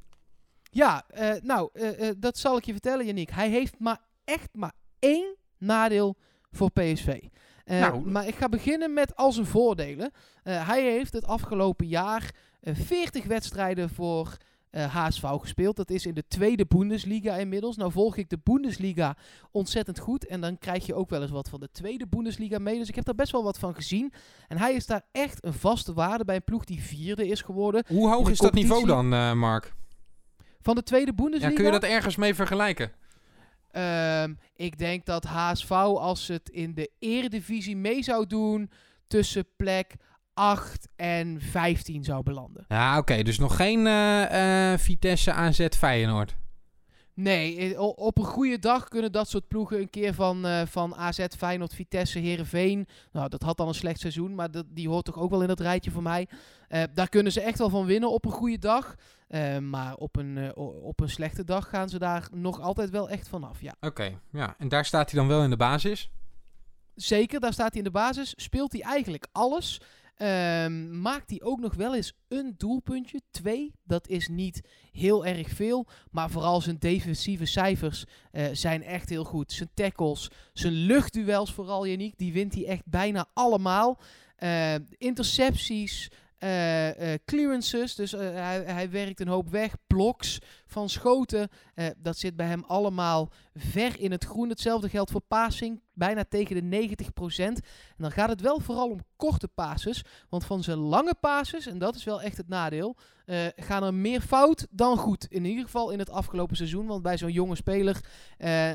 Ja, 0.70 1.04
eh, 1.08 1.32
nou, 1.42 1.68
eh, 1.72 2.08
eh, 2.08 2.14
dat 2.18 2.38
zal 2.38 2.56
ik 2.56 2.64
je 2.64 2.72
vertellen, 2.72 3.06
Yannick. 3.06 3.30
Hij 3.30 3.48
heeft 3.48 3.78
maar 3.78 3.98
echt 4.24 4.48
maar 4.52 4.72
één 4.98 5.36
nadeel 5.58 6.16
voor 6.50 6.70
PSV. 6.70 7.22
Nou. 7.64 8.10
Maar 8.10 8.26
ik 8.26 8.34
ga 8.34 8.48
beginnen 8.48 8.94
met 8.94 9.16
al 9.16 9.32
zijn 9.32 9.46
voordelen. 9.46 10.10
Hij 10.42 10.82
heeft 10.82 11.12
het 11.12 11.26
afgelopen 11.26 11.86
jaar 11.86 12.34
eh, 12.60 12.74
40 12.74 13.24
wedstrijden 13.24 13.90
voor 13.90 14.36
HSV 14.70 15.24
gespeeld. 15.30 15.76
Dat 15.76 15.90
is 15.90 16.06
in 16.06 16.14
de 16.14 16.24
tweede 16.28 16.66
Bundesliga 16.66 17.34
inmiddels. 17.34 17.76
Nou 17.76 17.92
volg 17.92 18.16
ik 18.16 18.28
de 18.28 18.38
Bundesliga 18.42 19.16
ontzettend 19.50 19.98
goed. 19.98 20.26
En 20.26 20.40
dan 20.40 20.58
krijg 20.58 20.86
je 20.86 20.94
ook 20.94 21.10
wel 21.10 21.22
eens 21.22 21.30
wat 21.30 21.48
van 21.48 21.60
de 21.60 21.68
tweede 21.72 22.06
Bundesliga 22.06 22.58
mee. 22.58 22.78
Dus 22.78 22.88
ik 22.88 22.94
heb 22.94 23.04
daar 23.04 23.14
best 23.14 23.32
wel 23.32 23.44
wat 23.44 23.58
van 23.58 23.74
gezien. 23.74 24.12
En 24.48 24.58
hij 24.58 24.74
is 24.74 24.86
daar 24.86 25.02
echt 25.12 25.44
een 25.44 25.52
vaste 25.52 25.92
waarde 25.92 26.24
bij 26.24 26.36
een 26.36 26.44
ploeg 26.44 26.64
die 26.64 26.82
vierde 26.82 27.26
is 27.26 27.42
geworden. 27.42 27.84
Hoe 27.88 28.08
hoog 28.08 28.30
is 28.30 28.38
dat 28.38 28.52
niveau 28.52 28.86
dan, 28.86 29.38
Mark? 29.38 29.78
Van 30.62 30.74
de 30.74 30.82
tweede 30.82 31.12
Ja, 31.16 31.22
Bundesliga. 31.22 31.54
kun 31.54 31.64
je 31.64 31.70
dat 31.70 31.82
ergens 31.84 32.16
mee 32.16 32.34
vergelijken? 32.34 32.92
Ehm, 33.70 34.34
ik 34.56 34.78
denk 34.78 35.04
dat 35.04 35.24
HSV, 35.24 35.70
als 35.70 36.28
het 36.28 36.48
in 36.48 36.74
de 36.74 36.90
eredivisie 36.98 37.76
mee 37.76 38.02
zou 38.02 38.26
doen, 38.26 38.70
tussen 39.06 39.44
plek 39.56 39.94
8 40.34 40.88
en 40.96 41.40
15 41.40 42.04
zou 42.04 42.22
belanden. 42.22 42.64
Ja, 42.68 42.98
oké. 42.98 43.22
dus 43.22 43.38
nog 43.38 43.56
geen 43.56 43.86
eh, 43.86 44.72
eh, 44.72 44.78
Vitesse 44.78 45.32
AZ 45.32 45.66
Feyenoord. 45.78 46.36
Nee, 47.22 47.80
op 47.80 48.18
een 48.18 48.24
goede 48.24 48.58
dag 48.58 48.88
kunnen 48.88 49.12
dat 49.12 49.28
soort 49.28 49.48
ploegen 49.48 49.80
een 49.80 49.90
keer 49.90 50.14
van, 50.14 50.46
eh, 50.46 50.62
van 50.66 50.94
AZ, 50.94 51.26
Feyenoord, 51.36 51.74
Vitesse, 51.74 52.18
Herenveen. 52.18 52.86
Nou, 53.12 53.28
dat 53.28 53.42
had 53.42 53.56
dan 53.56 53.68
een 53.68 53.74
slecht 53.74 54.00
seizoen, 54.00 54.34
maar 54.34 54.50
dat, 54.50 54.64
die 54.68 54.88
hoort 54.88 55.04
toch 55.04 55.18
ook 55.18 55.30
wel 55.30 55.40
in 55.42 55.48
dat 55.48 55.60
rijtje 55.60 55.90
voor 55.90 56.02
mij. 56.02 56.28
Eh, 56.68 56.82
daar 56.94 57.08
kunnen 57.08 57.32
ze 57.32 57.40
echt 57.40 57.58
wel 57.58 57.70
van 57.70 57.84
winnen 57.84 58.10
op 58.10 58.24
een 58.24 58.30
goede 58.30 58.58
dag. 58.58 58.94
Eh, 59.28 59.58
maar 59.58 59.94
op 59.94 60.16
een, 60.16 60.56
op 60.56 61.00
een 61.00 61.08
slechte 61.08 61.44
dag 61.44 61.68
gaan 61.68 61.88
ze 61.88 61.98
daar 61.98 62.28
nog 62.32 62.60
altijd 62.60 62.90
wel 62.90 63.08
echt 63.08 63.28
vanaf. 63.28 63.60
Ja, 63.60 63.74
Oké, 63.80 64.18
ja. 64.32 64.54
En 64.58 64.68
daar 64.68 64.84
staat 64.84 65.10
hij 65.10 65.20
dan 65.20 65.28
wel 65.28 65.42
in 65.42 65.50
de 65.50 65.56
basis? 65.56 66.10
zeker. 66.94 67.40
Daar 67.40 67.52
staat 67.52 67.68
hij 67.68 67.78
in 67.78 67.84
de 67.84 67.90
basis. 67.90 68.32
Speelt 68.36 68.72
hij 68.72 68.80
eigenlijk 68.80 69.26
alles. 69.32 69.80
Ehm, 70.20 71.00
maakt 71.00 71.30
hij 71.30 71.42
ook 71.42 71.60
nog 71.60 71.74
wel 71.74 71.94
eens 71.94 72.12
een 72.28 72.54
doelpuntje? 72.56 73.20
Twee. 73.30 73.74
Dat 73.84 74.08
is 74.08 74.28
niet 74.28 74.60
heel 74.92 75.26
erg 75.26 75.48
veel. 75.48 75.86
Maar 76.10 76.30
vooral 76.30 76.60
zijn 76.60 76.76
defensieve 76.78 77.44
cijfers 77.44 78.04
eh, 78.30 78.46
zijn 78.52 78.82
echt 78.82 79.08
heel 79.08 79.24
goed. 79.24 79.52
Zijn 79.52 79.70
tackles, 79.74 80.30
zijn 80.52 80.72
luchtduels 80.72 81.52
vooral, 81.52 81.86
Yannick. 81.86 82.18
Die 82.18 82.32
wint 82.32 82.54
hij 82.54 82.66
echt 82.66 82.86
bijna 82.86 83.26
allemaal. 83.32 84.00
Eh, 84.36 84.74
intercepties, 84.98 86.10
eh, 86.40 87.12
eh, 87.12 87.20
clearances. 87.24 87.94
Dus 87.94 88.12
eh, 88.12 88.20
hij, 88.20 88.62
hij 88.66 88.90
werkt 88.90 89.20
een 89.20 89.28
hoop 89.28 89.48
weg. 89.48 89.74
Blocks 89.86 90.38
van 90.66 90.88
schoten. 90.88 91.48
dat 91.96 92.16
zit 92.16 92.36
bij 92.36 92.46
hem 92.46 92.64
allemaal 92.66 93.30
ver 93.54 94.00
in 94.00 94.10
het 94.10 94.24
groen. 94.24 94.48
Hetzelfde 94.48 94.88
geldt 94.88 95.10
voor 95.10 95.20
passing. 95.20 95.82
Bijna 95.92 96.24
tegen 96.28 96.70
de 96.70 96.96
90%. 96.96 97.42
En 97.44 97.62
dan 97.96 98.10
gaat 98.10 98.28
het 98.28 98.40
wel 98.40 98.60
vooral 98.60 98.88
om 98.88 99.04
korte 99.16 99.48
passes. 99.48 100.04
Want 100.28 100.44
van 100.44 100.62
zijn 100.62 100.78
lange 100.78 101.14
passes, 101.20 101.66
en 101.66 101.78
dat 101.78 101.94
is 101.94 102.04
wel 102.04 102.22
echt 102.22 102.36
het 102.36 102.48
nadeel, 102.48 102.96
gaan 103.56 103.82
er 103.82 103.94
meer 103.94 104.20
fout 104.20 104.66
dan 104.70 104.96
goed. 104.96 105.26
In 105.28 105.44
ieder 105.44 105.64
geval 105.64 105.90
in 105.90 105.98
het 105.98 106.10
afgelopen 106.10 106.56
seizoen. 106.56 106.86
Want 106.86 107.02
bij 107.02 107.18
zo'n 107.18 107.32
jonge 107.32 107.56
speler 107.56 108.00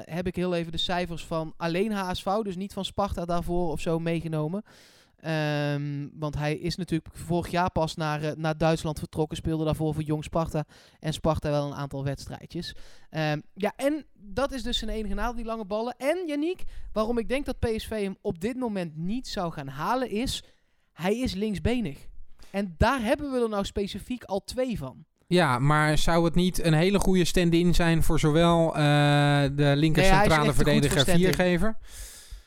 heb 0.05 0.27
ik 0.27 0.35
heel 0.35 0.53
even 0.53 0.71
de 0.71 0.77
cijfers 0.77 1.25
van 1.25 1.53
alleen 1.57 1.91
HSV, 1.91 2.29
dus 2.43 2.55
niet 2.55 2.73
van 2.73 2.85
Sparta 2.85 3.25
daarvoor 3.25 3.71
of 3.71 3.81
zo 3.81 3.99
meegenomen. 3.99 4.63
Ehm, 5.25 6.07
want 6.13 6.35
hij 6.35 6.55
is 6.55 6.75
natuurlijk 6.75 7.09
vorig 7.13 7.47
jaar 7.47 7.71
pas 7.71 7.95
naar, 7.95 8.23
eh, 8.23 8.31
naar 8.35 8.57
Duitsland 8.57 8.99
vertrokken. 8.99 9.37
Speelde 9.37 9.65
daarvoor 9.65 9.93
voor 9.93 10.03
Jong 10.03 10.23
Sparta. 10.23 10.65
En 10.99 11.13
Sparta 11.13 11.49
wel 11.49 11.65
een 11.65 11.75
aantal 11.75 12.03
wedstrijdjes. 12.03 12.75
Ehm, 13.09 13.39
ja, 13.53 13.73
en 13.75 14.05
dat 14.13 14.51
is 14.51 14.63
dus 14.63 14.77
zijn 14.77 14.91
enige 14.91 15.13
nadeel, 15.13 15.35
die 15.35 15.45
lange 15.45 15.65
ballen. 15.65 15.95
En 15.97 16.27
Yannick, 16.27 16.63
waarom 16.93 17.17
ik 17.17 17.29
denk 17.29 17.45
dat 17.45 17.59
PSV 17.59 17.89
hem 17.89 18.17
op 18.21 18.39
dit 18.39 18.55
moment 18.55 18.97
niet 18.97 19.27
zou 19.27 19.51
gaan 19.51 19.67
halen, 19.67 20.09
is 20.09 20.43
hij 20.93 21.19
is 21.19 21.33
linksbenig. 21.33 22.07
En 22.51 22.75
daar 22.77 23.01
hebben 23.01 23.31
we 23.31 23.39
er 23.39 23.49
nou 23.49 23.65
specifiek 23.65 24.23
al 24.23 24.43
twee 24.43 24.77
van. 24.77 25.05
Ja, 25.27 25.59
maar 25.59 25.97
zou 25.97 26.25
het 26.25 26.35
niet 26.35 26.63
een 26.63 26.73
hele 26.73 26.99
goede 26.99 27.25
stand-in 27.25 27.75
zijn 27.75 28.03
voor 28.03 28.19
zowel 28.19 28.75
eh, 28.75 29.43
de 29.51 29.73
linker 29.75 30.03
centrale 30.03 30.53
verdediger 30.53 31.05
viergever? 31.05 31.77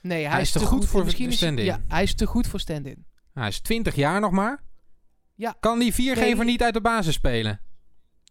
Nee, 0.08 0.22
hij, 0.22 0.32
Hij 0.32 0.40
is, 0.40 0.46
is 0.46 0.52
te 0.52 0.66
goed 0.66 0.88
goed 0.88 0.88
voor 0.88 1.32
stand-in. 1.32 1.64
Ja, 1.64 1.80
hij 1.88 2.02
is 2.02 2.14
te 2.14 2.26
goed 2.26 2.46
voor 2.46 2.60
stand-in. 2.60 3.06
Hij 3.32 3.48
is 3.48 3.60
20 3.60 3.94
jaar 3.94 4.20
nog 4.20 4.30
maar. 4.30 4.62
Ja. 5.34 5.56
Kan 5.60 5.78
die 5.78 5.94
viergever 5.94 6.44
Nee. 6.44 6.52
niet 6.52 6.62
uit 6.62 6.74
de 6.74 6.80
basis 6.80 7.14
spelen? 7.14 7.60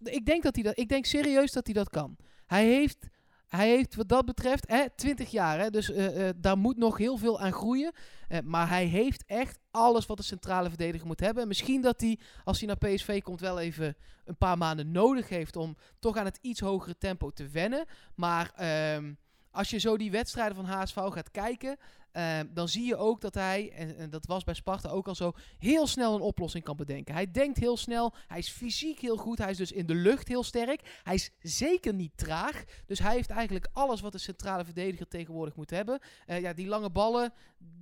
Ik 0.04 0.26
denk, 0.26 0.44
dat 0.44 0.56
hij 0.56 0.64
dat, 0.64 0.78
ik 0.78 0.90
denk 0.90 1.06
serieus 1.06 1.52
dat 1.52 1.66
hij 1.66 1.74
dat 1.74 1.90
kan. 1.90 2.18
Hij 2.46 2.66
heeft, 2.66 3.08
hij 3.48 3.70
heeft 3.70 3.96
wat 3.96 4.10
dat 4.10 4.26
betreft 4.26 4.68
hè, 4.68 4.86
20 4.96 5.32
jaar. 5.32 5.60
Hè, 5.60 5.70
dus 5.70 5.92
eh, 5.92 6.28
eh, 6.28 6.36
daar 6.38 6.58
moet 6.58 6.78
nog 6.78 6.98
heel 6.98 7.18
veel 7.18 7.40
aan 7.40 7.52
groeien. 7.54 7.92
Eh, 8.28 8.40
maar 8.44 8.70
hij 8.70 8.86
heeft 8.86 9.24
echt 9.26 9.60
alles 9.72 10.06
wat 10.06 10.18
een 10.18 10.24
centrale 10.24 10.70
verdediger 10.70 11.08
moet 11.08 11.20
hebben. 11.20 11.42
En 11.42 11.48
misschien 11.48 11.82
dat 11.82 12.02
hij, 12.02 12.20
als 12.44 12.60
hij 12.60 12.68
naar 12.68 12.94
PSV 12.94 13.22
komt, 13.22 13.40
wel 13.40 13.60
even 13.60 13.96
een 14.26 14.38
paar 14.38 14.58
maanden 14.58 14.92
nodig 14.92 15.30
heeft 15.30 15.56
om 15.56 15.78
toch 16.00 16.18
aan 16.18 16.26
het 16.26 16.40
iets 16.42 16.60
hogere 16.60 16.98
tempo 16.98 17.32
te 17.32 17.48
wennen. 17.48 17.86
Maar 18.16 18.52
ehm, 18.56 19.14
als 19.58 19.70
je 19.70 19.78
zo 19.78 19.98
die 19.98 20.12
wedstrijden 20.12 20.56
van 20.56 20.66
HSV 20.66 20.96
gaat 20.96 21.32
kijken, 21.32 21.78
ehm, 22.12 22.46
dan 22.54 22.68
zie 22.68 22.86
je 22.86 22.96
ook 22.96 23.22
dat 23.22 23.34
hij, 23.34 23.72
en, 23.76 23.98
en 23.98 24.10
dat 24.10 24.26
was 24.26 24.44
bij 24.44 24.54
Sparta 24.54 24.90
ook 24.90 25.08
al 25.08 25.16
zo, 25.16 25.32
heel 25.58 25.88
snel 25.88 26.16
een 26.16 26.22
oplossing 26.22 26.64
kan 26.64 26.76
bedenken. 26.76 27.14
Hij 27.14 27.32
denkt 27.32 27.58
heel 27.58 27.78
snel, 27.78 28.14
hij 28.28 28.38
is 28.38 28.50
fysiek 28.50 29.00
heel 29.00 29.18
goed, 29.18 29.38
hij 29.38 29.50
is 29.50 29.58
dus 29.58 29.72
in 29.72 29.86
de 29.86 29.96
lucht 29.96 30.28
heel 30.28 30.44
sterk. 30.44 31.00
Hij 31.04 31.16
is 31.16 31.32
zeker 31.40 31.94
niet 31.94 32.12
traag, 32.16 32.64
dus 32.86 33.00
hij 33.00 33.14
heeft 33.14 33.30
eigenlijk 33.30 33.68
alles 33.74 34.02
wat 34.02 34.14
een 34.14 34.20
centrale 34.20 34.66
verdediger 34.66 35.08
tegenwoordig 35.08 35.56
moet 35.56 35.70
hebben. 35.70 36.00
Eh, 36.26 36.42
ja, 36.42 36.54
die 36.54 36.68
lange 36.68 36.90
ballen, 36.90 37.34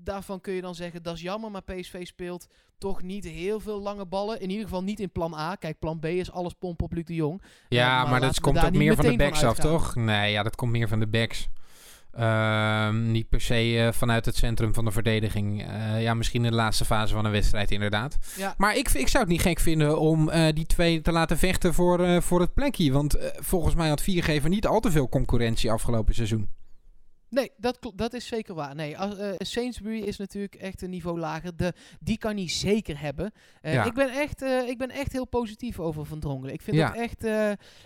daarvan 0.03 0.41
kun 0.41 0.53
je 0.53 0.61
dan 0.61 0.75
zeggen, 0.75 1.03
dat 1.03 1.15
is 1.15 1.21
jammer, 1.21 1.51
maar 1.51 1.63
PSV 1.63 2.05
speelt 2.05 2.47
toch 2.77 3.01
niet 3.01 3.25
heel 3.25 3.59
veel 3.59 3.81
lange 3.81 4.05
ballen. 4.05 4.41
In 4.41 4.49
ieder 4.49 4.63
geval 4.63 4.83
niet 4.83 4.99
in 4.99 5.11
plan 5.11 5.33
A. 5.33 5.55
Kijk, 5.55 5.79
plan 5.79 5.99
B 5.99 6.05
is 6.05 6.31
alles 6.31 6.53
pompen 6.53 6.85
op 6.85 6.93
Luc 6.93 7.05
de 7.05 7.13
Jong. 7.13 7.41
Ja, 7.69 7.87
maar 7.87 8.03
maar, 8.03 8.11
laten 8.11 8.27
dat 8.27 8.39
komt 8.39 8.65
ook 8.65 8.71
meer 8.71 8.95
van 8.95 9.05
de 9.05 9.15
backs 9.15 9.43
af, 9.43 9.57
toch? 9.57 9.95
Nee, 9.95 10.31
ja, 10.31 10.43
dat 10.43 10.55
komt 10.55 10.71
meer 10.71 10.87
van 10.87 10.99
de 10.99 11.07
backs. 11.07 11.47
Ehm, 12.15 13.11
niet 13.11 13.29
per 13.29 13.41
se 13.41 13.79
eh, 13.79 13.91
vanuit 13.91 14.25
het 14.25 14.35
centrum 14.35 14.73
van 14.73 14.85
de 14.85 14.91
verdediging. 14.91 15.67
Eh, 15.67 16.01
ja, 16.01 16.13
misschien 16.13 16.45
in 16.45 16.49
de 16.49 16.57
laatste 16.57 16.85
fase 16.85 17.13
van 17.13 17.25
een 17.25 17.31
wedstrijd, 17.31 17.71
inderdaad. 17.71 18.17
Ja, 18.37 18.53
Maar 18.57 18.77
ik, 18.77 18.89
ik 18.89 19.07
zou 19.07 19.23
het 19.23 19.31
niet 19.31 19.41
gek 19.41 19.59
vinden 19.59 19.99
om 19.99 20.29
eh, 20.29 20.53
die 20.53 20.65
twee 20.65 21.01
te 21.01 21.11
laten 21.11 21.37
vechten 21.37 21.73
voor, 21.73 22.21
voor 22.21 22.39
het 22.39 22.53
plekje. 22.53 22.91
Want 22.91 23.17
volgens 23.35 23.75
mij 23.75 23.89
had 23.89 24.01
Viergever 24.01 24.49
niet 24.49 24.67
al 24.67 24.79
te 24.79 24.91
veel 24.91 25.09
concurrentie 25.09 25.71
afgelopen 25.71 26.15
seizoen. 26.15 26.49
Nee, 27.35 27.51
dat, 27.57 27.91
dat 27.95 28.13
is 28.13 28.27
zeker 28.27 28.55
waar. 28.55 28.75
Nee, 28.75 28.97
als, 28.97 29.17
eh, 29.17 29.29
Sainsbury 29.37 29.99
is 30.01 30.17
natuurlijk 30.17 30.55
echt 30.55 30.81
een 30.81 30.89
niveau 30.89 31.19
lager. 31.19 31.55
De, 31.57 31.73
die 31.99 32.17
kan 32.17 32.35
hij 32.35 32.49
zeker 32.49 32.99
hebben. 32.99 33.31
Eh, 33.61 33.73
Ja. 33.73 33.83
ik, 33.83 33.93
ben 33.93 34.09
echt, 34.09 34.41
eh, 34.41 34.67
ik 34.67 34.77
ben 34.77 34.89
echt 34.89 35.11
heel 35.11 35.27
positief 35.27 35.79
over 35.79 36.05
Van 36.05 36.19
Drongelen. 36.19 36.53
Ik 36.53 36.61
vind 36.61 36.77
Ja. 36.77 36.87
het 36.87 36.95
echt, 36.97 37.23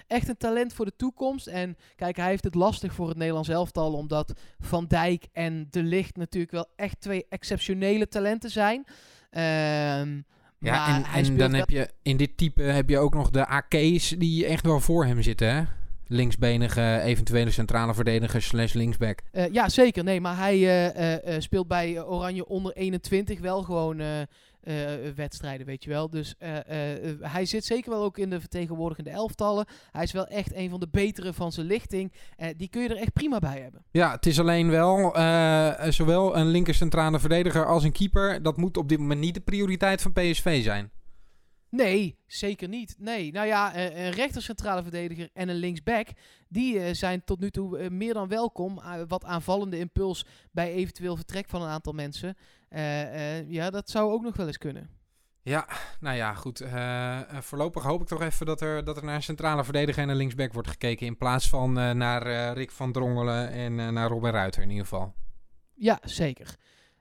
echt 0.08 0.28
een 0.30 0.38
talent 0.38 0.74
voor 0.74 0.86
de 0.86 0.96
toekomst. 0.96 1.48
En 1.48 1.76
kijk, 1.96 2.16
hij 2.18 2.30
heeft 2.30 2.44
het 2.44 2.56
lastig 2.56 2.94
voor 2.94 3.08
het 3.08 3.18
Nederlands 3.18 3.50
elftal. 3.50 3.94
Omdat 3.94 4.34
Van 4.60 4.86
Dijk 4.88 5.28
en 5.32 5.68
De 5.70 5.84
Ligt 5.84 6.18
natuurlijk 6.18 6.52
wel 6.52 6.68
echt 6.76 7.02
twee 7.02 7.26
exceptionele 7.30 8.08
talenten 8.08 8.50
zijn. 8.52 8.86
Ehm, 9.30 10.22
Ja, 10.62 10.72
maar 10.88 11.14
en, 11.14 11.26
en 11.26 11.38
dan 11.38 11.54
heb 11.54 11.70
je 11.70 11.90
in 12.02 12.18
dit 12.18 12.38
type 12.38 12.62
heb 12.62 12.90
je 12.90 12.98
ook 12.98 13.14
nog 13.14 13.30
de 13.30 13.46
AK's 13.48 14.10
die 14.10 14.46
echt 14.46 14.66
wel 14.66 14.80
voor 14.80 15.06
hem 15.06 15.22
zitten, 15.22 15.56
hè? 15.56 15.64
Linksbenige, 16.12 17.00
eventuele 17.04 17.52
centrale 17.52 17.94
verdediger 17.94 18.42
slash 18.42 18.74
linksback. 18.74 19.20
Eh, 19.32 19.52
ja, 19.52 19.70
zeker. 19.70 20.04
Nee, 20.04 20.22
maar 20.22 20.38
hij 20.38 20.56
eh, 20.56 21.36
eh, 21.36 21.42
speelt 21.42 21.68
bij 21.68 22.04
Oranje 22.04 22.48
onder 22.48 22.74
21 22.74 23.40
wel 23.40 23.64
gewoon 23.64 24.02
wedstrijden, 25.16 25.66
weet 25.66 25.84
je 25.84 25.90
wel. 25.90 26.10
Dus 26.10 26.36
hij 27.22 27.46
zit 27.46 27.66
zeker 27.66 27.92
wel 27.92 28.04
ook 28.04 28.18
in 28.18 28.30
de 28.30 28.40
vertegenwoordigende 28.40 29.10
elftallen. 29.10 29.66
Hij 29.92 30.04
is 30.04 30.12
wel 30.12 30.28
echt 30.28 30.56
een 30.56 30.70
van 30.70 30.80
de 30.80 30.88
betere 30.92 31.34
van 31.34 31.52
zijn 31.52 31.66
lichting. 31.66 32.14
Die 32.58 32.70
kun 32.70 32.82
je 32.82 32.90
er 32.90 32.98
echt 32.98 33.14
prima 33.14 33.40
bij 33.40 33.62
hebben. 33.62 33.84
Ja, 33.92 34.12
het 34.12 34.26
is 34.26 34.40
alleen 34.40 34.70
wel 34.70 35.16
zowel 35.90 36.38
een 36.38 36.48
linker 36.48 36.74
centrale 36.74 37.20
verdediger 37.20 37.66
als 37.66 37.84
een 37.84 37.92
keeper. 37.92 38.44
Dat 38.44 38.58
moet 38.58 38.78
op 38.78 38.90
dit 38.90 39.00
moment 39.00 39.20
niet 39.20 39.34
de 39.34 39.40
prioriteit 39.40 40.02
van 40.02 40.14
PSV 40.14 40.64
zijn. 40.64 40.92
Nee, 41.70 42.18
zeker 42.28 42.68
niet. 42.68 42.96
Nee, 42.98 43.32
nou 43.32 43.48
ja, 43.48 43.74
eh, 43.74 44.06
een 44.06 44.12
rechter 44.12 44.42
centrale 44.42 44.82
verdediger 44.82 45.30
en 45.34 45.50
een 45.50 45.56
linksback, 45.56 46.08
die 46.48 46.80
eh, 46.80 46.94
zijn 46.94 47.24
tot 47.24 47.40
nu 47.40 47.50
toe 47.50 47.78
eh, 47.78 47.90
meer 47.90 48.14
dan 48.14 48.28
welkom. 48.28 48.82
Wat 49.08 49.24
aanvallende 49.26 49.80
impuls 49.80 50.26
bij 50.52 50.72
eventueel 50.72 51.16
vertrek 51.16 51.50
van 51.50 51.62
een 51.62 51.70
aantal 51.70 51.94
mensen. 51.94 52.38
Ja, 53.48 53.70
dat 53.70 53.90
zou 53.90 54.12
ook 54.12 54.22
nog 54.22 54.36
wel 54.36 54.48
eens 54.48 54.58
kunnen. 54.58 54.90
Ja, 55.42 55.68
nou 56.00 56.16
ja, 56.16 56.34
goed. 56.34 56.64
voorlopig 57.40 57.84
hoop 57.84 58.02
ik 58.02 58.08
toch 58.08 58.22
even 58.22 58.46
dat 58.46 58.62
er, 58.62 58.84
dat 58.84 58.98
er 58.98 59.04
naar 59.04 59.16
een 59.16 59.24
centrale 59.24 59.64
verdediger 59.64 60.04
en 60.04 60.10
een 60.10 60.16
linksback 60.16 60.54
wordt 60.54 60.70
gekeken. 60.70 61.08
In 61.08 61.18
plaats 61.18 61.50
van 61.50 61.74
naar 61.74 62.54
Rick 62.54 62.72
van 62.72 62.92
Drongelen 62.92 63.50
en 63.52 63.94
naar 63.94 64.10
Robin 64.10 64.32
Ruiter 64.32 64.62
in 64.62 64.70
ieder 64.70 64.84
geval. 64.84 65.14
Ja, 65.74 66.00
zeker. 66.04 66.56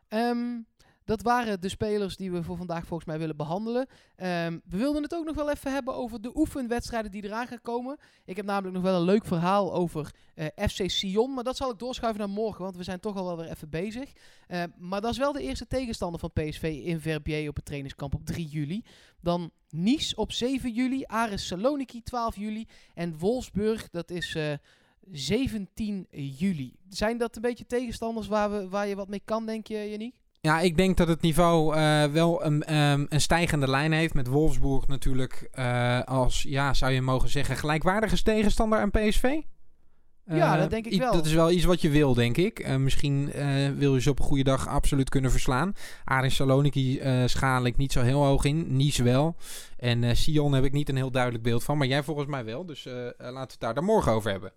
Ehm, 0.09 0.61
dat 1.09 1.23
waren 1.23 1.61
de 1.61 1.69
spelers 1.69 2.17
die 2.17 2.31
we 2.31 2.43
voor 2.43 2.57
vandaag 2.57 2.87
volgens 2.87 3.09
mij 3.09 3.19
willen 3.19 3.37
behandelen. 3.37 3.87
Ehm, 4.17 4.59
we 4.65 4.77
wilden 4.77 5.03
het 5.03 5.15
ook 5.15 5.25
nog 5.25 5.35
wel 5.35 5.51
even 5.51 5.73
hebben 5.73 5.95
over 5.95 6.21
de 6.21 6.37
oefenwedstrijden 6.37 7.11
die 7.11 7.25
eraan 7.25 7.47
gaan 7.47 7.61
komen. 7.61 7.97
Ik 8.25 8.37
heb 8.37 8.45
namelijk 8.45 8.75
nog 8.75 8.83
wel 8.83 8.95
een 8.95 9.05
leuk 9.07 9.25
verhaal 9.25 9.75
over 9.75 10.15
eh, 10.35 10.47
FC 10.69 10.91
Sion. 10.91 11.35
Maar 11.35 11.45
dat 11.45 11.57
zal 11.57 11.71
ik 11.71 11.79
doorschuiven 11.79 12.21
naar 12.21 12.31
morgen, 12.35 12.63
want 12.63 12.77
we 12.77 12.83
zijn 12.83 13.01
toch 13.01 13.17
al 13.17 13.25
wel 13.25 13.37
weer 13.37 13.51
even 13.51 13.71
bezig. 13.71 14.13
Eh, 14.47 14.63
maar 14.79 15.01
dat 15.01 15.11
is 15.11 15.19
wel 15.19 15.33
de 15.33 15.43
eerste 15.43 15.67
tegenstander 15.67 16.21
van 16.21 16.33
PSV 16.33 16.81
in 16.85 17.01
Verbier 17.01 17.49
op 17.49 17.57
het 17.57 17.65
trainingskamp 17.65 18.15
op 18.15 18.27
3 18.27 18.47
juli. 18.47 18.85
Dan 19.21 19.51
Nice 19.71 20.17
op 20.17 20.33
7 20.33 20.73
juli, 20.73 21.05
Ares 21.07 21.47
Saloniki 21.47 22.03
12 22.03 22.37
juli 22.37 22.67
en 22.95 23.19
Wolfsburg, 23.19 23.89
dat 23.91 24.11
is... 24.11 24.35
eh, 24.35 24.53
17 25.13 26.07
juli. 26.11 26.77
Zijn 26.89 27.19
dat 27.19 27.37
een 27.37 27.43
beetje 27.43 27.67
tegenstanders 27.67 28.27
waar, 28.27 28.51
we, 28.51 28.69
waar 28.69 28.87
je 28.87 28.95
wat 28.97 29.09
mee 29.09 29.23
kan, 29.25 29.47
denk 29.47 29.67
je, 29.67 29.91
Yannick? 29.91 30.15
Ja, 30.41 30.61
ik 30.61 30.77
denk 30.77 30.97
dat 30.97 31.09
het 31.09 31.21
niveau 31.21 31.77
eh, 31.77 32.05
wel 32.05 32.45
een, 32.45 32.65
ehm, 32.65 33.07
een 33.09 33.21
stijgende 33.21 33.69
lijn 33.69 33.93
heeft. 33.93 34.15
Met 34.15 34.27
Wolfsburg 34.27 34.87
natuurlijk 34.87 35.49
eh, 35.53 36.03
als, 36.03 36.43
ja, 36.43 36.75
zou 36.75 36.93
je 36.93 37.03
mogen 37.03 37.29
zeggen, 37.29 37.57
gelijkwaardige 37.57 38.23
tegenstander 38.23 38.79
aan 38.79 38.91
PSV. 38.91 39.37
Ja, 40.25 40.55
Eh, 40.55 40.61
dat 40.61 40.71
denk 40.71 40.87
ik 40.87 40.99
wel. 40.99 41.13
Dat 41.13 41.27
is 41.27 41.33
wel 41.33 41.51
iets 41.51 41.65
wat 41.65 41.81
je 41.81 41.89
wil, 41.91 42.15
denk 42.15 42.37
ik. 42.37 42.79
Misschien 42.79 43.33
wil 43.77 43.95
je 43.95 44.01
ze 44.01 44.11
op 44.11 44.19
een 44.19 44.25
goede 44.25 44.45
dag 44.45 44.69
absoluut 44.69 45.09
kunnen 45.09 45.31
verslaan. 45.31 45.73
Aris 46.05 46.35
Saloniki 46.35 47.01
schaal 47.27 47.65
ik 47.65 47.77
niet 47.77 47.93
zo 47.93 48.03
heel 48.03 48.25
hoog 48.25 48.45
in. 48.45 48.77
Nice 48.77 49.03
wel. 49.03 49.37
En 49.77 50.17
Sion 50.17 50.53
heb 50.53 50.65
ik 50.65 50.73
niet 50.73 50.89
een 50.89 50.97
heel 50.97 51.11
duidelijk 51.11 51.45
beeld 51.45 51.65
van. 51.65 51.79
Maar 51.79 51.87
jij 51.87 52.03
volgens 52.03 52.27
mij 52.27 52.45
wel. 52.45 52.67
Dus 52.67 52.85
laten 52.85 53.35
we 53.35 53.41
het 53.41 53.57
daar 53.59 53.75
dan 53.75 53.85
morgen 53.85 54.13
over 54.13 54.31
hebben. 54.31 54.53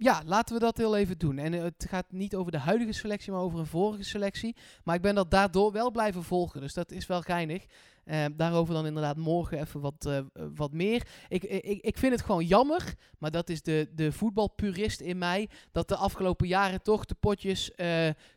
Ja, 0.00 0.22
laten 0.26 0.54
we 0.54 0.60
dat 0.60 0.76
heel 0.76 0.96
even 0.96 1.18
doen. 1.18 1.38
En 1.38 1.54
eh, 1.54 1.62
het 1.62 1.86
gaat 1.88 2.12
niet 2.12 2.34
over 2.34 2.52
de 2.52 2.58
huidige 2.58 2.92
selectie, 2.92 3.32
maar 3.32 3.40
over 3.40 3.58
een 3.58 3.66
vorige 3.66 4.04
selectie. 4.04 4.56
Maar 4.84 4.94
ik 4.94 5.02
ben 5.02 5.14
dat 5.14 5.30
daardoor 5.30 5.72
wel 5.72 5.90
blijven 5.90 6.22
volgen. 6.22 6.60
Dus 6.60 6.74
dat 6.74 6.90
is 6.90 7.06
wel 7.06 7.20
geinig. 7.20 7.64
Eh, 8.04 8.24
daarover 8.36 8.74
dan 8.74 8.86
inderdaad 8.86 9.16
morgen 9.16 9.60
even 9.60 9.80
wat, 9.80 10.06
eh, 10.06 10.20
wat 10.54 10.72
meer. 10.72 11.06
Ik, 11.28 11.42
ik, 11.44 11.80
ik 11.82 11.98
vind 11.98 12.12
het 12.12 12.22
gewoon 12.22 12.44
jammer, 12.44 12.94
maar 13.18 13.30
dat 13.30 13.48
is 13.48 13.62
de, 13.62 13.88
de 13.94 14.12
voetbalpurist 14.12 15.00
in 15.00 15.18
mij, 15.18 15.48
dat 15.72 15.88
de 15.88 15.96
afgelopen 15.96 16.46
jaren 16.48 16.82
toch 16.82 17.04
de 17.04 17.16
potjes 17.20 17.70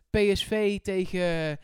PSV 0.10 0.80
tegen 0.80 1.58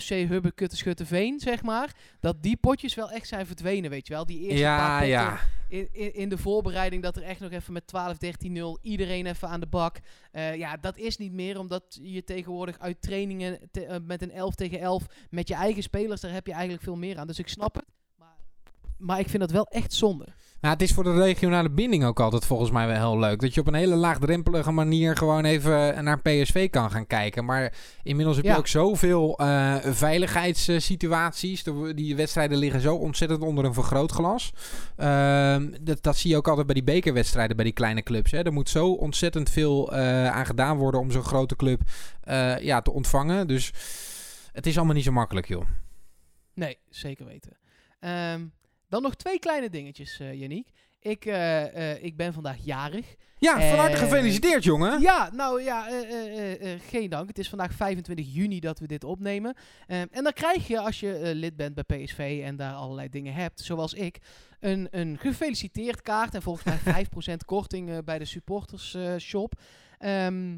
FC 0.00 0.08
Hubbe 0.08 0.52
Kuttenschutteveen, 0.52 1.40
zeg 1.40 1.62
maar, 1.62 1.94
dat 2.20 2.42
die 2.42 2.56
potjes 2.56 2.94
wel 2.94 3.10
echt 3.10 3.28
zijn 3.28 3.46
verdwenen, 3.46 3.90
weet 3.90 4.06
je 4.06 4.12
wel. 4.14 4.26
Die 4.26 4.38
eerste 4.40 4.64
paar 4.64 4.86
Ja, 4.86 4.88
potten 4.98 5.08
ja. 5.08 5.38
in, 5.68 5.88
in, 5.92 6.14
in 6.14 6.28
de 6.28 6.38
voorbereiding 6.38 7.02
dat 7.02 7.16
er 7.16 7.22
echt 7.22 7.40
nog 7.40 7.50
even 7.50 7.72
met 7.72 7.86
12, 7.86 8.16
13-0 8.16 8.82
iedereen 8.82 9.26
even 9.26 9.48
aan 9.48 9.60
de 9.60 9.66
bak. 9.66 9.96
Eh, 10.32 10.54
ja, 10.56 10.76
dat 10.76 10.96
is 10.96 11.16
niet 11.16 11.32
meer, 11.32 11.58
omdat 11.58 11.98
je 12.02 12.24
tegenwoordig 12.24 12.78
uit 12.78 13.02
trainingen 13.02 13.58
te- 13.70 13.84
eh, 13.84 13.96
met 14.02 14.22
een 14.22 14.32
11 14.32 14.54
tegen 14.54 14.80
11 14.80 15.06
met 15.30 15.48
je 15.48 15.54
eigen 15.54 15.82
spelers, 15.82 16.20
daar 16.20 16.32
heb 16.32 16.46
je 16.46 16.52
eigenlijk 16.52 16.82
veel 16.82 16.96
meer 16.96 17.18
aan. 17.18 17.26
Dus 17.26 17.38
ik 17.38 17.48
snap 17.48 17.74
het. 17.74 17.84
Maar, 18.98 19.18
ik 19.18 19.28
vind 19.28 19.40
dat 19.42 19.50
wel 19.50 19.66
echt 19.66 19.92
zonde. 19.92 20.26
Nou, 20.60 20.72
het 20.74 20.82
is 20.82 20.92
voor 20.92 21.04
de 21.04 21.14
regionale 21.14 21.70
binding 21.70 22.04
ook 22.04 22.20
altijd 22.20 22.44
volgens 22.44 22.70
mij 22.70 22.86
wel 22.86 22.96
heel 22.96 23.18
leuk. 23.18 23.40
Dat 23.40 23.54
je 23.54 23.60
op 23.60 23.66
een 23.66 23.74
hele 23.74 23.94
laagdrempelige 23.94 24.70
manier 24.70 25.16
gewoon 25.16 25.44
even 25.44 26.04
naar 26.04 26.20
PSV 26.20 26.70
kan 26.70 26.90
gaan 26.90 27.06
kijken. 27.06 27.44
Maar 27.44 27.72
inmiddels 28.02 28.36
heb 28.36 28.44
je 28.44 28.50
Ja. 28.50 28.56
ook 28.56 28.66
zoveel 28.66 29.38
eh 29.38 29.76
veiligheidssituaties. 29.84 31.64
Die 31.94 32.16
wedstrijden 32.16 32.58
liggen 32.58 32.80
zo 32.80 32.94
ontzettend 32.96 33.42
onder 33.42 33.64
een 33.64 33.74
vergrootglas. 33.74 34.52
Ehm, 34.96 35.70
dat, 35.80 36.02
dat 36.02 36.16
zie 36.16 36.30
je 36.30 36.36
ook 36.36 36.48
altijd 36.48 36.66
bij 36.66 36.74
die 36.74 36.84
bekerwedstrijden 36.84 37.56
bij 37.56 37.64
die 37.64 37.74
kleine 37.74 38.02
clubs. 38.02 38.30
Hè. 38.30 38.42
Er 38.42 38.52
moet 38.52 38.68
zo 38.68 38.92
ontzettend 38.92 39.50
veel 39.50 39.92
eh, 39.92 40.26
aan 40.30 40.46
gedaan 40.46 40.76
worden 40.76 41.00
om 41.00 41.10
zo'n 41.10 41.22
grote 41.24 41.56
club 41.56 41.80
eh, 42.20 42.58
ja, 42.58 42.80
te 42.82 42.92
ontvangen. 42.92 43.46
Dus 43.46 43.72
het 44.52 44.66
is 44.66 44.76
allemaal 44.76 44.94
niet 44.94 45.04
zo 45.04 45.12
makkelijk, 45.12 45.48
joh. 45.48 45.64
Nee, 46.54 46.78
zeker 46.88 47.24
weten. 47.26 47.56
Ehm, 48.00 48.40
dan 48.88 49.02
nog 49.02 49.14
twee 49.14 49.38
kleine 49.38 49.70
dingetjes, 49.70 50.16
Yannick. 50.16 50.68
Ik, 51.00 51.24
eh, 51.24 51.92
eh, 51.92 52.02
ik 52.02 52.16
ben 52.16 52.32
vandaag 52.32 52.56
jarig. 52.64 53.14
Ja, 53.38 53.68
van 53.68 53.78
harte 53.78 53.96
gefeliciteerd, 53.96 54.64
jongen. 54.64 55.00
Ja, 55.00 55.30
nou 55.32 55.62
ja, 55.62 55.88
geen 56.88 57.10
dank. 57.10 57.28
Het 57.28 57.38
is 57.38 57.48
vandaag 57.48 57.72
25 57.72 58.34
juni 58.34 58.60
dat 58.60 58.78
we 58.78 58.86
dit 58.86 59.04
opnemen. 59.04 59.54
Ehm, 59.86 60.06
en 60.10 60.24
dan 60.24 60.32
krijg 60.32 60.68
je, 60.68 60.80
als 60.80 61.00
je 61.00 61.30
lid 61.34 61.56
bent 61.56 61.74
bij 61.74 61.84
PSV 62.04 62.40
en 62.44 62.56
daar 62.56 62.74
allerlei 62.74 63.08
dingen 63.08 63.34
hebt, 63.34 63.60
zoals 63.60 63.94
ik, 63.94 64.18
een, 64.60 64.88
een 64.90 65.18
gefeliciteerd 65.18 66.02
kaart. 66.02 66.34
En 66.34 66.42
volgens 66.42 66.64
mij 66.84 67.04
5% 67.32 67.36
korting 67.44 68.04
bij 68.04 68.18
de 68.18 68.24
supporters 68.24 68.96
shop. 69.18 69.52
Ehm, 69.98 70.56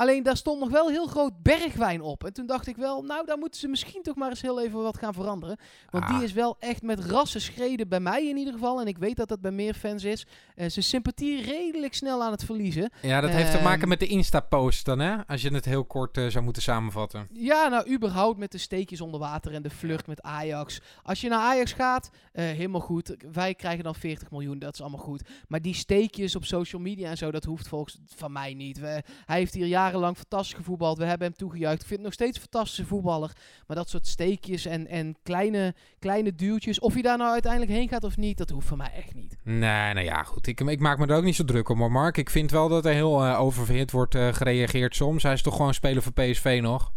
alleen 0.00 0.22
daar 0.22 0.36
stond 0.36 0.60
nog 0.60 0.70
wel 0.70 0.88
heel 0.88 1.06
groot 1.06 1.42
bergwijn 1.42 2.00
op. 2.00 2.24
En 2.24 2.32
toen 2.32 2.46
dacht 2.46 2.66
ik 2.66 2.76
wel, 2.76 3.02
nou, 3.02 3.26
daar 3.26 3.38
moeten 3.38 3.60
ze 3.60 3.68
misschien 3.68 4.02
toch 4.02 4.16
maar 4.16 4.28
eens 4.30 4.40
heel 4.42 4.60
even 4.60 4.82
wat 4.82 4.98
gaan 4.98 5.14
veranderen. 5.14 5.56
Want 5.90 6.04
Ah. 6.04 6.14
die 6.14 6.24
is 6.24 6.32
wel 6.32 6.56
echt 6.58 6.82
met 6.82 7.04
rassen 7.04 7.40
schreden 7.40 7.88
bij 7.88 8.00
mij 8.00 8.28
in 8.28 8.36
ieder 8.36 8.52
geval. 8.52 8.80
En 8.80 8.86
ik 8.86 8.98
weet 8.98 9.16
dat 9.16 9.28
dat 9.28 9.40
bij 9.40 9.50
meer 9.50 9.74
fans 9.74 10.04
is. 10.04 10.26
Eh 10.54 10.68
zijn 10.68 10.84
sympathie 10.84 11.42
redelijk 11.42 11.94
snel 11.94 12.22
aan 12.22 12.30
het 12.30 12.44
verliezen. 12.44 12.90
Ja, 13.02 13.20
dat 13.20 13.30
heeft 13.30 13.50
te 13.50 13.56
Ehm, 13.56 13.64
maken 13.64 13.88
met 13.88 14.00
de 14.00 14.06
Insta-post 14.06 14.84
dan, 14.84 14.98
hè? 14.98 15.26
Als 15.26 15.42
je 15.42 15.54
het 15.54 15.64
heel 15.64 15.84
kort 15.84 16.16
eh, 16.16 16.26
zou 16.26 16.44
moeten 16.44 16.62
samenvatten. 16.62 17.28
Ja, 17.32 17.68
nou, 17.68 17.92
überhaupt 17.94 18.38
met 18.38 18.52
de 18.52 18.58
steekjes 18.58 19.00
onder 19.00 19.20
water 19.20 19.54
en 19.54 19.62
de 19.62 19.70
vlucht 19.70 20.06
met 20.06 20.22
Ajax. 20.22 20.80
Als 21.02 21.20
je 21.20 21.28
naar 21.28 21.40
Ajax 21.40 21.72
gaat, 21.72 22.10
eh, 22.32 22.44
helemaal 22.44 22.80
goed. 22.80 23.16
Wij 23.32 23.54
krijgen 23.54 23.84
dan 23.84 23.94
40 23.94 24.30
miljoen, 24.30 24.58
dat 24.58 24.74
is 24.74 24.80
allemaal 24.80 24.98
goed. 25.00 25.22
Maar 25.48 25.62
die 25.62 25.74
steekjes 25.74 26.36
op 26.36 26.44
social 26.44 26.82
media 26.82 27.10
en 27.10 27.16
zo, 27.16 27.30
dat 27.30 27.44
hoeft 27.44 27.68
volgens 27.68 27.98
van 28.06 28.32
mij 28.32 28.54
niet. 28.54 28.78
We, 28.78 29.02
hij 29.26 29.38
heeft 29.38 29.54
hier 29.54 29.66
jarenlang 29.90 30.16
fantastisch 30.16 30.56
gevoetbald. 30.56 30.98
We 30.98 31.04
hebben 31.04 31.26
hem 31.26 31.36
toegejuicht. 31.36 31.80
Ik 31.80 31.86
vind 31.86 31.94
hem 31.98 32.04
nog 32.04 32.12
steeds 32.12 32.36
een 32.36 32.42
fantastische 32.50 32.86
voetballer. 32.86 33.32
Maar 33.66 33.76
dat 33.76 33.88
soort 33.88 34.06
steekjes 34.06 34.64
en, 34.66 34.86
en 34.86 35.16
kleine, 35.22 35.74
kleine 35.98 36.34
duwtjes, 36.34 36.80
of 36.80 36.92
hij 36.92 37.02
daar 37.02 37.18
nou 37.18 37.32
uiteindelijk 37.32 37.72
heen 37.72 37.88
gaat 37.88 38.04
of 38.04 38.16
niet, 38.16 38.38
dat 38.38 38.50
hoeft 38.50 38.66
van 38.68 38.78
mij 38.78 38.92
echt 38.92 39.14
niet. 39.14 39.36
Nee, 39.44 39.92
nou 39.94 40.00
ja, 40.00 40.22
goed. 40.22 40.46
Ik, 40.46 40.60
ik 40.60 40.80
maak 40.80 40.98
me 40.98 41.06
er 41.06 41.16
ook 41.16 41.24
niet 41.24 41.36
zo 41.36 41.44
druk 41.44 41.68
om, 41.68 41.78
hoor, 41.78 41.92
Mark. 41.92 42.16
Ik 42.16 42.30
vind 42.30 42.50
wel 42.50 42.68
dat 42.68 42.84
er 42.84 42.92
heel 42.92 43.24
eh 43.24 43.40
oververhit 43.40 43.90
wordt 43.90 44.14
eh, 44.14 44.32
gereageerd 44.32 44.94
soms. 44.96 45.22
Hij 45.22 45.32
is 45.32 45.42
toch 45.42 45.56
gewoon 45.56 45.74
speler 45.74 46.02
voor 46.02 46.12
PSV 46.12 46.58
nog? 46.62 46.92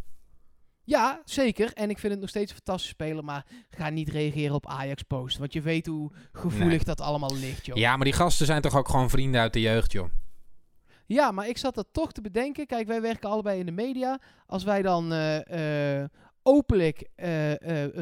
Ja, 0.86 1.22
zeker. 1.26 1.74
En 1.74 1.90
ik 1.90 2.00
vind 2.00 2.12
het 2.12 2.22
nog 2.22 2.30
steeds 2.30 2.50
een 2.52 2.56
fantastische 2.58 2.94
speler. 2.94 3.24
Maar 3.24 3.46
ga 3.70 3.90
niet 3.90 4.10
reageren 4.10 4.56
op 4.56 4.68
Ajax-post. 4.68 5.38
Want 5.38 5.54
je 5.54 5.62
weet 5.62 5.86
hoe 5.86 6.12
gevoelig 6.34 6.68
Nee. 6.68 6.84
dat 6.84 7.02
allemaal 7.02 7.36
ligt, 7.36 7.66
joh. 7.66 7.78
Ja, 7.78 7.96
maar 7.96 8.06
die 8.06 8.14
gasten 8.14 8.46
zijn 8.46 8.62
toch 8.62 8.76
ook 8.76 8.90
gewoon 8.90 9.10
vrienden 9.10 9.42
uit 9.42 9.54
de 9.54 9.62
jeugd, 9.62 9.92
joh. 9.92 10.10
Ja, 11.06 11.32
maar 11.32 11.48
ik 11.48 11.58
zat 11.58 11.76
dat 11.76 11.88
toch 11.92 12.12
te 12.12 12.22
bedenken. 12.22 12.66
Kijk, 12.66 12.88
wij 12.88 13.02
werken 13.02 13.30
allebei 13.30 13.60
in 13.60 13.66
de 13.66 13.72
media. 13.72 14.20
Als 14.46 14.64
wij 14.64 14.82
dan 14.82 15.14
eh, 15.14 16.02
eh, 16.02 16.10
openlijk 16.44 17.10
eh, 17.16 17.28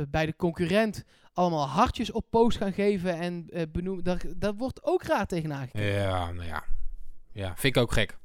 bij 0.09 0.25
de 0.25 0.35
concurrent 0.35 1.03
allemaal 1.33 1.67
hartjes 1.67 2.11
op 2.11 2.25
post 2.29 2.57
gaan 2.57 2.73
geven 2.73 3.17
en 3.17 3.49
benoemen, 3.71 4.03
dat, 4.03 4.25
dat 4.37 4.55
wordt 4.57 4.83
ook 4.83 5.03
raar 5.03 5.25
tegenaan 5.25 5.65
gekeken. 5.65 5.91
Ja, 5.91 6.31
nou 6.31 6.47
ja. 6.47 6.63
Ja, 7.31 7.55
vind 7.55 7.75
ik 7.75 7.81
ook 7.81 7.91
gek. 7.91 8.17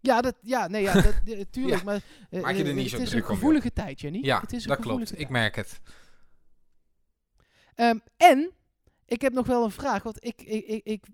Ja, 0.00 0.20
dat, 0.20 0.34
ja, 0.42 0.68
nee, 0.68 0.82
ja, 0.82 0.92
dat, 0.92 1.14
tuurlijk. 1.50 1.78
Ja, 1.78 1.84
maar 1.84 2.00
maak 2.30 2.54
je 2.54 2.64
er 2.64 2.74
niet 2.74 2.92
het 2.92 3.00
is 3.00 3.12
een 3.12 3.24
gevoelige 3.24 3.72
tijd, 3.72 4.00
Jenny. 4.00 4.18
Ja, 4.22 4.40
het 4.40 4.52
is 4.52 4.62
een 4.62 4.68
dat 4.68 4.78
klopt. 4.78 5.18
Ik 5.18 5.28
merk 5.28 5.56
het. 5.56 5.80
Ehm, 7.74 7.98
en 8.16 8.52
ik 9.06 9.20
heb 9.20 9.32
nog 9.32 9.46
wel 9.46 9.64
een 9.64 9.70
vraag. 9.70 10.02
Want 10.02 10.24
ik, 10.24 10.42
ik, 10.42 10.80
ik, 10.84 11.04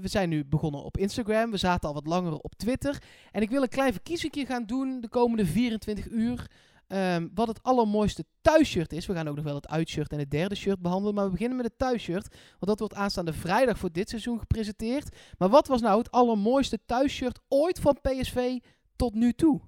we 0.00 0.08
zijn 0.08 0.28
nu 0.28 0.44
begonnen 0.44 0.82
op 0.82 0.96
Instagram. 0.96 1.50
We 1.50 1.56
zaten 1.56 1.88
al 1.88 1.94
wat 1.94 2.06
langer 2.06 2.38
op 2.38 2.54
Twitter. 2.54 3.02
En 3.30 3.42
ik 3.42 3.50
wil 3.50 3.62
een 3.62 3.68
klein 3.68 3.92
verkiezingje 3.92 4.46
gaan 4.46 4.64
doen 4.66 5.00
de 5.00 5.08
komende 5.08 5.46
24 5.46 6.08
uur. 6.08 6.50
ehm, 6.86 7.28
wat 7.34 7.48
het 7.48 7.62
allermooiste 7.62 8.24
thuisshirt 8.40 8.92
is. 8.92 9.06
We 9.06 9.14
gaan 9.14 9.28
ook 9.28 9.36
nog 9.36 9.44
wel 9.44 9.54
het 9.54 9.68
uitshirt 9.68 10.12
en 10.12 10.18
het 10.18 10.30
derde 10.30 10.54
shirt 10.54 10.80
behandelen. 10.80 11.14
Maar 11.14 11.24
we 11.24 11.30
beginnen 11.30 11.56
met 11.56 11.66
het 11.66 11.78
thuisshirt. 11.78 12.28
Want 12.28 12.66
dat 12.66 12.78
wordt 12.78 12.94
aanstaande 12.94 13.32
vrijdag 13.32 13.78
voor 13.78 13.92
dit 13.92 14.08
seizoen 14.08 14.38
gepresenteerd. 14.38 15.16
Maar 15.38 15.48
wat 15.48 15.66
was 15.66 15.80
nou 15.80 15.98
het 15.98 16.10
allermooiste 16.10 16.78
thuisshirt 16.86 17.38
ooit 17.48 17.80
van 17.80 17.98
PSV 18.02 18.58
tot 18.96 19.14
nu 19.14 19.32
toe? 19.32 19.60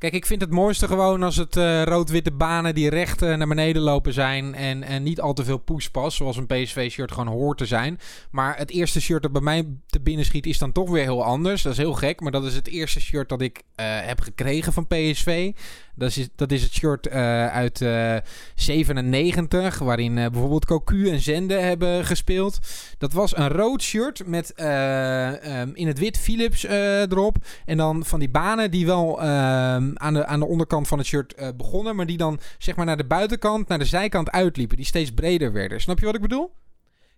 Kijk, 0.00 0.12
ik 0.12 0.26
vind 0.26 0.40
het 0.40 0.50
mooiste 0.50 0.86
gewoon 0.86 1.22
als 1.22 1.36
het 1.36 1.56
eh, 1.56 1.82
rood-witte 1.82 2.30
banen 2.30 2.74
die 2.74 2.88
recht 2.88 3.22
eh, 3.22 3.36
naar 3.36 3.48
beneden 3.48 3.82
lopen 3.82 4.12
zijn. 4.12 4.54
En, 4.54 4.82
en 4.82 5.02
niet 5.02 5.20
al 5.20 5.32
te 5.32 5.44
veel 5.44 5.58
poespas, 5.58 6.16
zoals 6.16 6.36
een 6.36 6.46
PSV-shirt 6.46 7.12
gewoon 7.12 7.26
hoort 7.26 7.58
te 7.58 7.66
zijn. 7.66 7.98
Maar 8.30 8.56
het 8.56 8.70
eerste 8.70 9.00
shirt 9.00 9.22
dat 9.22 9.32
bij 9.32 9.40
mij 9.40 9.66
te 9.86 10.00
binnen 10.00 10.24
schiet 10.24 10.46
is 10.46 10.58
dan 10.58 10.72
toch 10.72 10.90
weer 10.90 11.02
heel 11.02 11.24
anders. 11.24 11.62
Dat 11.62 11.72
is 11.72 11.78
heel 11.78 11.92
gek, 11.92 12.20
maar 12.20 12.32
dat 12.32 12.44
is 12.44 12.54
het 12.54 12.68
eerste 12.68 13.00
shirt 13.00 13.28
dat 13.28 13.40
ik 13.40 13.62
eh, 13.74 13.86
heb 13.86 14.20
gekregen 14.20 14.72
van 14.72 14.86
PSV. 14.86 15.52
Dat 15.94 16.16
is, 16.16 16.28
dat 16.36 16.52
is 16.52 16.62
het 16.62 16.72
shirt 16.72 17.08
uit 17.10 17.80
eh 17.80 18.16
97, 18.54 19.78
waarin 19.78 20.14
bijvoorbeeld 20.14 20.64
Cocu 20.64 21.10
en 21.10 21.20
Zende 21.20 21.54
hebben 21.54 22.04
gespeeld. 22.04 22.58
Dat 22.98 23.12
was 23.12 23.36
een 23.36 23.48
rood 23.48 23.82
shirt 23.82 24.26
met 24.26 24.54
eh, 24.54 25.60
ehm, 25.60 25.70
in 25.74 25.86
het 25.86 25.98
wit 25.98 26.18
Philips 26.18 26.64
erop. 26.64 27.36
En 27.64 27.76
dan 27.76 28.04
van 28.04 28.18
die 28.18 28.30
banen 28.30 28.70
die 28.70 28.86
wel 28.86 29.22
ehm, 29.22 29.89
aan, 29.98 30.14
de, 30.14 30.26
aan 30.26 30.40
de 30.40 30.46
onderkant 30.46 30.88
van 30.88 30.98
het 30.98 31.06
shirt 31.06 31.34
eh, 31.34 31.48
begonnen. 31.56 31.96
Maar 31.96 32.06
die 32.06 32.16
dan 32.16 32.40
zeg 32.58 32.76
maar 32.76 32.86
naar 32.86 32.96
de 32.96 33.04
buitenkant, 33.06 33.68
naar 33.68 33.78
de 33.78 33.84
zijkant 33.84 34.30
uitliepen. 34.30 34.76
Die 34.76 34.86
steeds 34.86 35.12
breder 35.14 35.52
werden. 35.52 35.80
Snap 35.80 35.98
je 35.98 36.06
wat 36.06 36.14
ik 36.14 36.20
bedoel? 36.20 36.52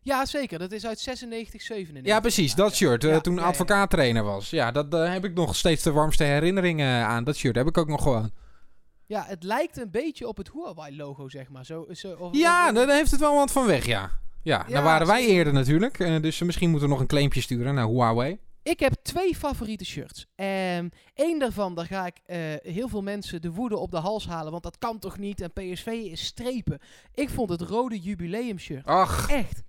Ja, 0.01 0.27
zeker. 0.27 0.59
Dat 0.59 0.73
is 0.73 0.87
uit 0.87 1.01
96, 1.01 1.63
97. 1.63 2.13
Ja, 2.13 2.21
precies. 2.21 2.55
Dat 2.55 2.75
shirt. 2.75 3.05
eh, 3.05 3.11
Ja, 3.11 3.21
toen 3.21 3.35
ja, 3.35 3.41
ja. 3.41 3.47
advocaattrainer 3.47 4.23
was. 4.25 4.51
Ja, 4.51 4.71
dat 4.71 4.95
eh, 4.95 5.13
heb 5.13 5.25
ik 5.25 5.35
nog 5.35 5.57
steeds 5.57 5.83
de 5.83 5.93
warmste 5.93 6.25
herinneringen 6.25 7.05
aan. 7.07 7.25
Dat 7.25 7.37
shirt 7.37 7.57
heb 7.57 7.67
ik 7.67 7.79
ook 7.79 7.89
nog 7.89 8.03
gewoon. 8.03 8.31
Ja, 9.07 9.25
het 9.27 9.43
lijkt 9.43 9.77
een 9.79 9.91
beetje 9.91 10.29
op 10.29 10.37
het 10.37 10.51
Huawei-logo, 10.53 11.29
zeg 11.29 11.49
maar. 11.49 11.65
Zo, 11.65 11.87
zo, 11.93 12.13
of- 12.13 12.37
Ja, 12.37 12.69
of- 12.69 12.75
daar 12.75 12.89
heeft 12.89 13.11
het 13.11 13.21
wel 13.21 13.35
wat 13.35 13.53
van 13.53 13.67
weg, 13.67 13.87
ja. 13.87 14.11
Ja, 14.43 14.65
Ja, 14.67 14.75
daar 14.75 14.83
waren 14.83 15.07
wij 15.07 15.27
eerder 15.27 15.53
natuurlijk. 15.53 16.23
dus 16.23 16.39
misschien 16.43 16.71
moeten 16.71 16.89
we 16.89 16.95
nog 16.95 17.03
een 17.03 17.09
claimpje 17.09 17.41
sturen 17.41 17.75
naar 17.75 17.87
Huawei. 17.89 18.39
Ik 18.63 18.81
heb 18.81 18.93
twee 19.03 19.37
favoriete 19.37 19.85
shirts. 19.85 20.27
Eén 21.15 21.39
daarvan, 21.39 21.75
daar 21.75 21.87
ga 21.87 22.07
ik 22.07 22.21
eh, 22.27 22.39
heel 22.63 22.89
veel 22.89 23.03
mensen 23.03 23.41
de 23.41 23.51
woede 23.51 23.77
op 23.77 23.91
de 23.91 23.97
hals 23.97 24.27
halen. 24.27 24.51
Want 24.51 24.63
dat 24.63 24.79
kan 24.79 24.99
toch 24.99 25.19
niet? 25.19 25.41
En 25.41 25.53
PSV 25.53 25.87
is 25.87 26.25
strepen. 26.25 26.79
Ik 27.15 27.31
vond 27.31 27.51
het 27.51 27.61
rode 27.61 27.99
jubileumshirt 28.01 28.87
Ach, 28.87 29.31
echt 29.31 29.63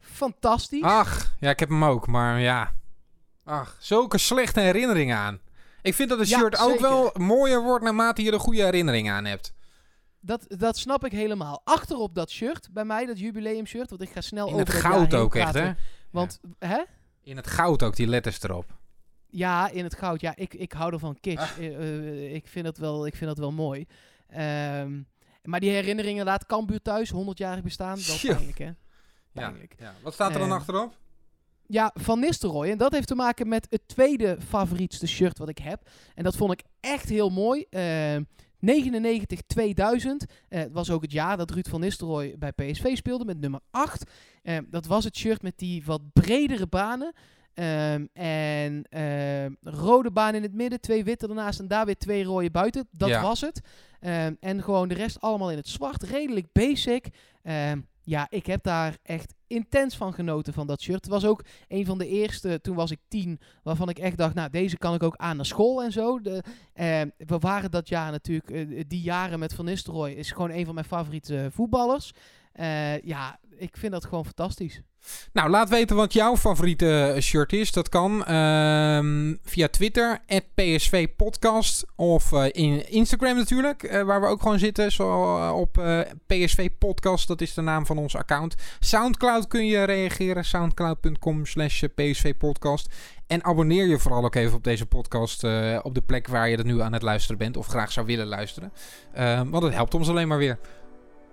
fantastisch. 0.00 0.82
ach. 0.82 1.34
Ja, 1.40 1.50
ik 1.50 1.60
heb 1.60 1.68
hem 1.68 1.84
ook, 1.84 2.06
maar 2.06 2.40
ja. 2.40 2.72
Ach, 3.44 3.76
zulke 3.80 4.18
slechte 4.18 4.60
herinneringen 4.60 5.16
aan. 5.16 5.40
Ik 5.82 5.94
vind 5.94 6.08
dat 6.08 6.18
het 6.18 6.28
Ja, 6.28 6.38
shirt 6.38 6.58
ook 6.58 6.80
wel 6.80 7.10
mooier 7.16 7.62
wordt 7.62 7.84
naarmate 7.84 8.22
je 8.22 8.32
er 8.32 8.40
goede 8.40 8.62
herinneringen 8.62 9.14
aan 9.14 9.24
hebt. 9.24 9.52
Dat, 10.20 10.44
dat 10.48 10.78
snap 10.78 11.04
ik 11.04 11.12
helemaal. 11.12 11.60
Achterop 11.64 12.14
dat 12.14 12.30
shirt, 12.30 12.68
bij 12.72 12.84
mij, 12.84 13.06
dat 13.06 13.18
jubileumshirt. 13.18 13.90
Want 13.90 14.02
ik 14.02 14.10
ga 14.10 14.20
snel 14.20 14.46
In 14.48 14.54
over 14.54 14.66
het 14.66 14.82
goud 14.82 15.14
ook 15.14 15.34
echt, 15.34 15.54
hè? 15.54 15.72
Want, 16.10 16.40
hè? 16.58 16.82
In 17.28 17.36
het 17.36 17.46
goud 17.46 17.82
ook, 17.82 17.96
die 17.96 18.06
letters 18.06 18.42
erop. 18.42 18.76
Ja, 19.26 19.70
in 19.70 19.84
het 19.84 19.94
goud. 19.96 20.20
Ja, 20.20 20.36
ik, 20.36 20.54
ik 20.54 20.72
hou 20.72 20.92
ervan 20.92 21.20
kitsch. 21.20 21.58
Eh, 21.58 22.34
ik, 22.34 22.46
vind 22.46 22.64
dat 22.64 22.76
wel, 22.78 23.06
ik 23.06 23.14
vind 23.16 23.28
dat 23.30 23.38
wel 23.38 23.52
mooi. 23.52 23.86
Ehm, 24.28 25.00
maar 25.42 25.60
die 25.60 25.70
herinneringen, 25.70 26.24
laat 26.24 26.46
Cambuur 26.46 26.82
thuis, 26.82 27.12
100-jarig 27.12 27.62
bestaan. 27.62 27.98
Wel 28.06 28.34
pijnlijk, 28.34 28.58
hè? 28.58 28.64
Ja, 28.64 28.74
Pijnlijk. 29.32 29.74
ja. 29.78 29.94
Wat 30.02 30.14
staat 30.14 30.32
er 30.32 30.38
dan 30.38 30.48
Eh, 30.48 30.54
achterop? 30.54 30.96
Ja, 31.66 31.90
Van 31.94 32.20
Nistelrooy. 32.20 32.70
En 32.70 32.78
dat 32.78 32.92
heeft 32.92 33.06
te 33.08 33.14
maken 33.14 33.48
met 33.48 33.66
het 33.70 33.88
tweede 33.88 34.38
favorietste 34.48 35.06
shirt 35.06 35.38
wat 35.38 35.48
ik 35.48 35.58
heb. 35.58 35.88
En 36.14 36.24
dat 36.24 36.36
vond 36.36 36.52
ik 36.52 36.62
echt 36.80 37.08
heel 37.08 37.30
mooi. 37.30 37.64
Ehm 37.70 38.22
99-2000. 38.60 40.26
Eh, 40.48 40.60
het 40.60 40.72
was 40.72 40.90
ook 40.90 41.02
het 41.02 41.12
jaar 41.12 41.36
dat 41.36 41.50
Ruud 41.50 41.68
van 41.68 41.80
Nistelrooy 41.80 42.34
bij 42.38 42.52
PSV 42.52 42.96
speelde 42.96 43.24
met 43.24 43.40
nummer 43.40 43.60
8. 43.70 44.10
Ehm, 44.42 44.62
dat 44.70 44.86
was 44.86 45.04
het 45.04 45.16
shirt 45.16 45.42
met 45.42 45.58
die 45.58 45.82
wat 45.84 46.00
bredere 46.12 46.66
banen. 46.66 47.12
Ehm, 47.54 48.06
en 48.12 48.82
ehm, 48.88 49.52
rode 49.62 50.10
baan 50.10 50.34
in 50.34 50.42
het 50.42 50.54
midden, 50.54 50.80
twee 50.80 51.04
witte 51.04 51.28
ernaast 51.28 51.60
en 51.60 51.68
daar 51.68 51.86
weer 51.86 51.96
twee 51.96 52.24
rode 52.24 52.50
buiten. 52.50 52.88
Dat 52.90 53.08
Ja. 53.08 53.22
was 53.22 53.40
het. 53.40 53.60
Ehm, 54.00 54.34
en 54.40 54.62
gewoon 54.62 54.88
de 54.88 54.94
rest 54.94 55.20
allemaal 55.20 55.50
in 55.50 55.56
het 55.56 55.68
zwart. 55.68 56.02
Redelijk 56.02 56.46
basic. 56.52 57.08
Ja, 58.08 58.26
ik 58.30 58.46
heb 58.46 58.62
daar 58.62 58.98
echt 59.02 59.34
intens 59.46 59.96
van 59.96 60.12
genoten 60.12 60.52
van 60.52 60.66
dat 60.66 60.80
shirt. 60.80 61.04
Het 61.04 61.12
was 61.12 61.24
ook 61.24 61.44
een 61.68 61.86
van 61.86 61.98
de 61.98 62.06
eerste, 62.06 62.60
toen 62.60 62.74
was 62.74 62.90
ik 62.90 62.98
tien, 63.08 63.40
waarvan 63.62 63.88
ik 63.88 63.98
echt 63.98 64.16
dacht, 64.16 64.34
nou, 64.34 64.50
deze 64.50 64.78
kan 64.78 64.94
ik 64.94 65.02
ook 65.02 65.16
aan 65.16 65.36
naar 65.36 65.46
school 65.46 65.82
en 65.82 65.92
zo. 65.92 66.20
De, 66.20 66.42
eh, 66.72 67.00
we 67.16 67.38
waren 67.38 67.70
dat 67.70 67.88
jaar 67.88 68.10
natuurlijk, 68.10 68.50
eh, 68.50 68.84
die 68.86 69.00
jaren 69.00 69.38
met 69.38 69.54
Van 69.54 69.64
Nistelrooy 69.64 70.10
is 70.10 70.30
gewoon 70.30 70.50
een 70.50 70.64
van 70.64 70.74
mijn 70.74 70.86
favoriete 70.86 71.48
voetballers. 71.52 72.12
Eh, 72.52 73.00
ja, 73.02 73.38
ik 73.58 73.76
vind 73.76 73.92
dat 73.92 74.04
gewoon 74.04 74.24
fantastisch. 74.24 74.80
Nou, 75.32 75.50
laat 75.50 75.68
weten 75.68 75.96
wat 75.96 76.12
jouw 76.12 76.36
favoriete 76.36 77.16
shirt 77.20 77.52
is. 77.52 77.72
Dat 77.72 77.88
kan 77.88 78.24
ehm, 78.24 79.34
via 79.42 79.68
Twitter, 79.68 80.18
PSV 80.54 81.08
Podcast. 81.16 81.86
Of 81.96 82.32
eh, 82.32 82.44
in 82.52 82.90
Instagram 82.90 83.36
natuurlijk, 83.36 83.82
eh, 83.82 84.02
waar 84.02 84.20
we 84.20 84.26
ook 84.26 84.42
gewoon 84.42 84.58
zitten. 84.58 84.92
Zo 84.92 85.36
eh, 85.36 85.56
op 85.56 85.78
eh, 85.78 86.00
PSV 86.26 86.68
Podcast, 86.78 87.28
dat 87.28 87.40
is 87.40 87.54
de 87.54 87.60
naam 87.60 87.86
van 87.86 87.98
ons 87.98 88.16
account. 88.16 88.54
Soundcloud 88.80 89.46
kun 89.46 89.66
je 89.66 89.82
reageren, 89.84 90.44
soundcloud.com 90.44 91.46
slash 91.46 91.82
PSV 91.94 92.34
Podcast. 92.36 92.94
En 93.26 93.44
abonneer 93.44 93.86
je 93.86 93.98
vooral 93.98 94.24
ook 94.24 94.34
even 94.34 94.56
op 94.56 94.64
deze 94.64 94.86
podcast 94.86 95.44
eh, 95.44 95.78
op 95.82 95.94
de 95.94 96.00
plek 96.02 96.28
waar 96.28 96.48
je 96.48 96.56
er 96.56 96.64
nu 96.64 96.80
aan 96.80 96.92
het 96.92 97.02
luisteren 97.02 97.38
bent. 97.38 97.56
Of 97.56 97.66
graag 97.66 97.92
zou 97.92 98.06
willen 98.06 98.26
luisteren. 98.26 98.72
Eh, 99.12 99.40
want 99.46 99.62
het 99.62 99.74
helpt 99.74 99.94
ons 99.94 100.08
alleen 100.08 100.28
maar 100.28 100.38
weer. 100.38 100.58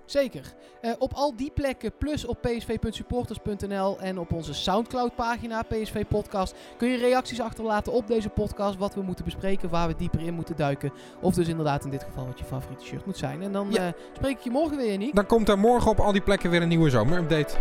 Zeker. 0.06 0.54
Eh, 0.80 0.90
op 0.98 1.12
al 1.14 1.36
die 1.36 1.50
plekken, 1.54 1.92
plus 1.98 2.24
op 2.26 2.38
psv.supporters.nl 2.42 3.98
en 4.00 4.18
op 4.18 4.32
onze 4.32 4.54
Soundcloud-pagina, 4.54 5.62
PSV 5.62 6.04
Podcast, 6.08 6.54
kun 6.76 6.88
je 6.88 6.96
reacties 6.96 7.40
achterlaten 7.40 7.92
op 7.92 8.06
deze 8.06 8.28
podcast, 8.28 8.76
wat 8.78 8.94
we 8.94 9.02
moeten 9.02 9.24
bespreken, 9.24 9.68
waar 9.70 9.88
we 9.88 9.94
dieper 9.96 10.20
in 10.20 10.34
moeten 10.34 10.56
duiken. 10.56 10.92
Of 11.20 11.34
dus 11.34 11.48
inderdaad 11.48 11.84
in 11.84 11.90
dit 11.90 12.02
geval 12.04 12.26
wat 12.26 12.38
je 12.38 12.44
favoriete 12.44 12.84
shirt 12.84 13.06
moet 13.06 13.16
zijn. 13.18 13.42
En 13.42 13.52
dan 13.52 13.66
Ja. 13.70 13.86
eh, 13.86 13.92
spreek 14.12 14.36
ik 14.36 14.42
je 14.44 14.50
morgen 14.50 14.76
weer, 14.76 14.98
Niek. 14.98 15.14
Dan 15.14 15.26
komt 15.26 15.48
er 15.48 15.58
morgen 15.58 15.90
op 15.90 16.00
al 16.00 16.12
die 16.12 16.22
plekken 16.22 16.50
weer 16.50 16.62
een 16.62 16.68
nieuwe 16.68 16.90
zomerupdate. 16.90 17.54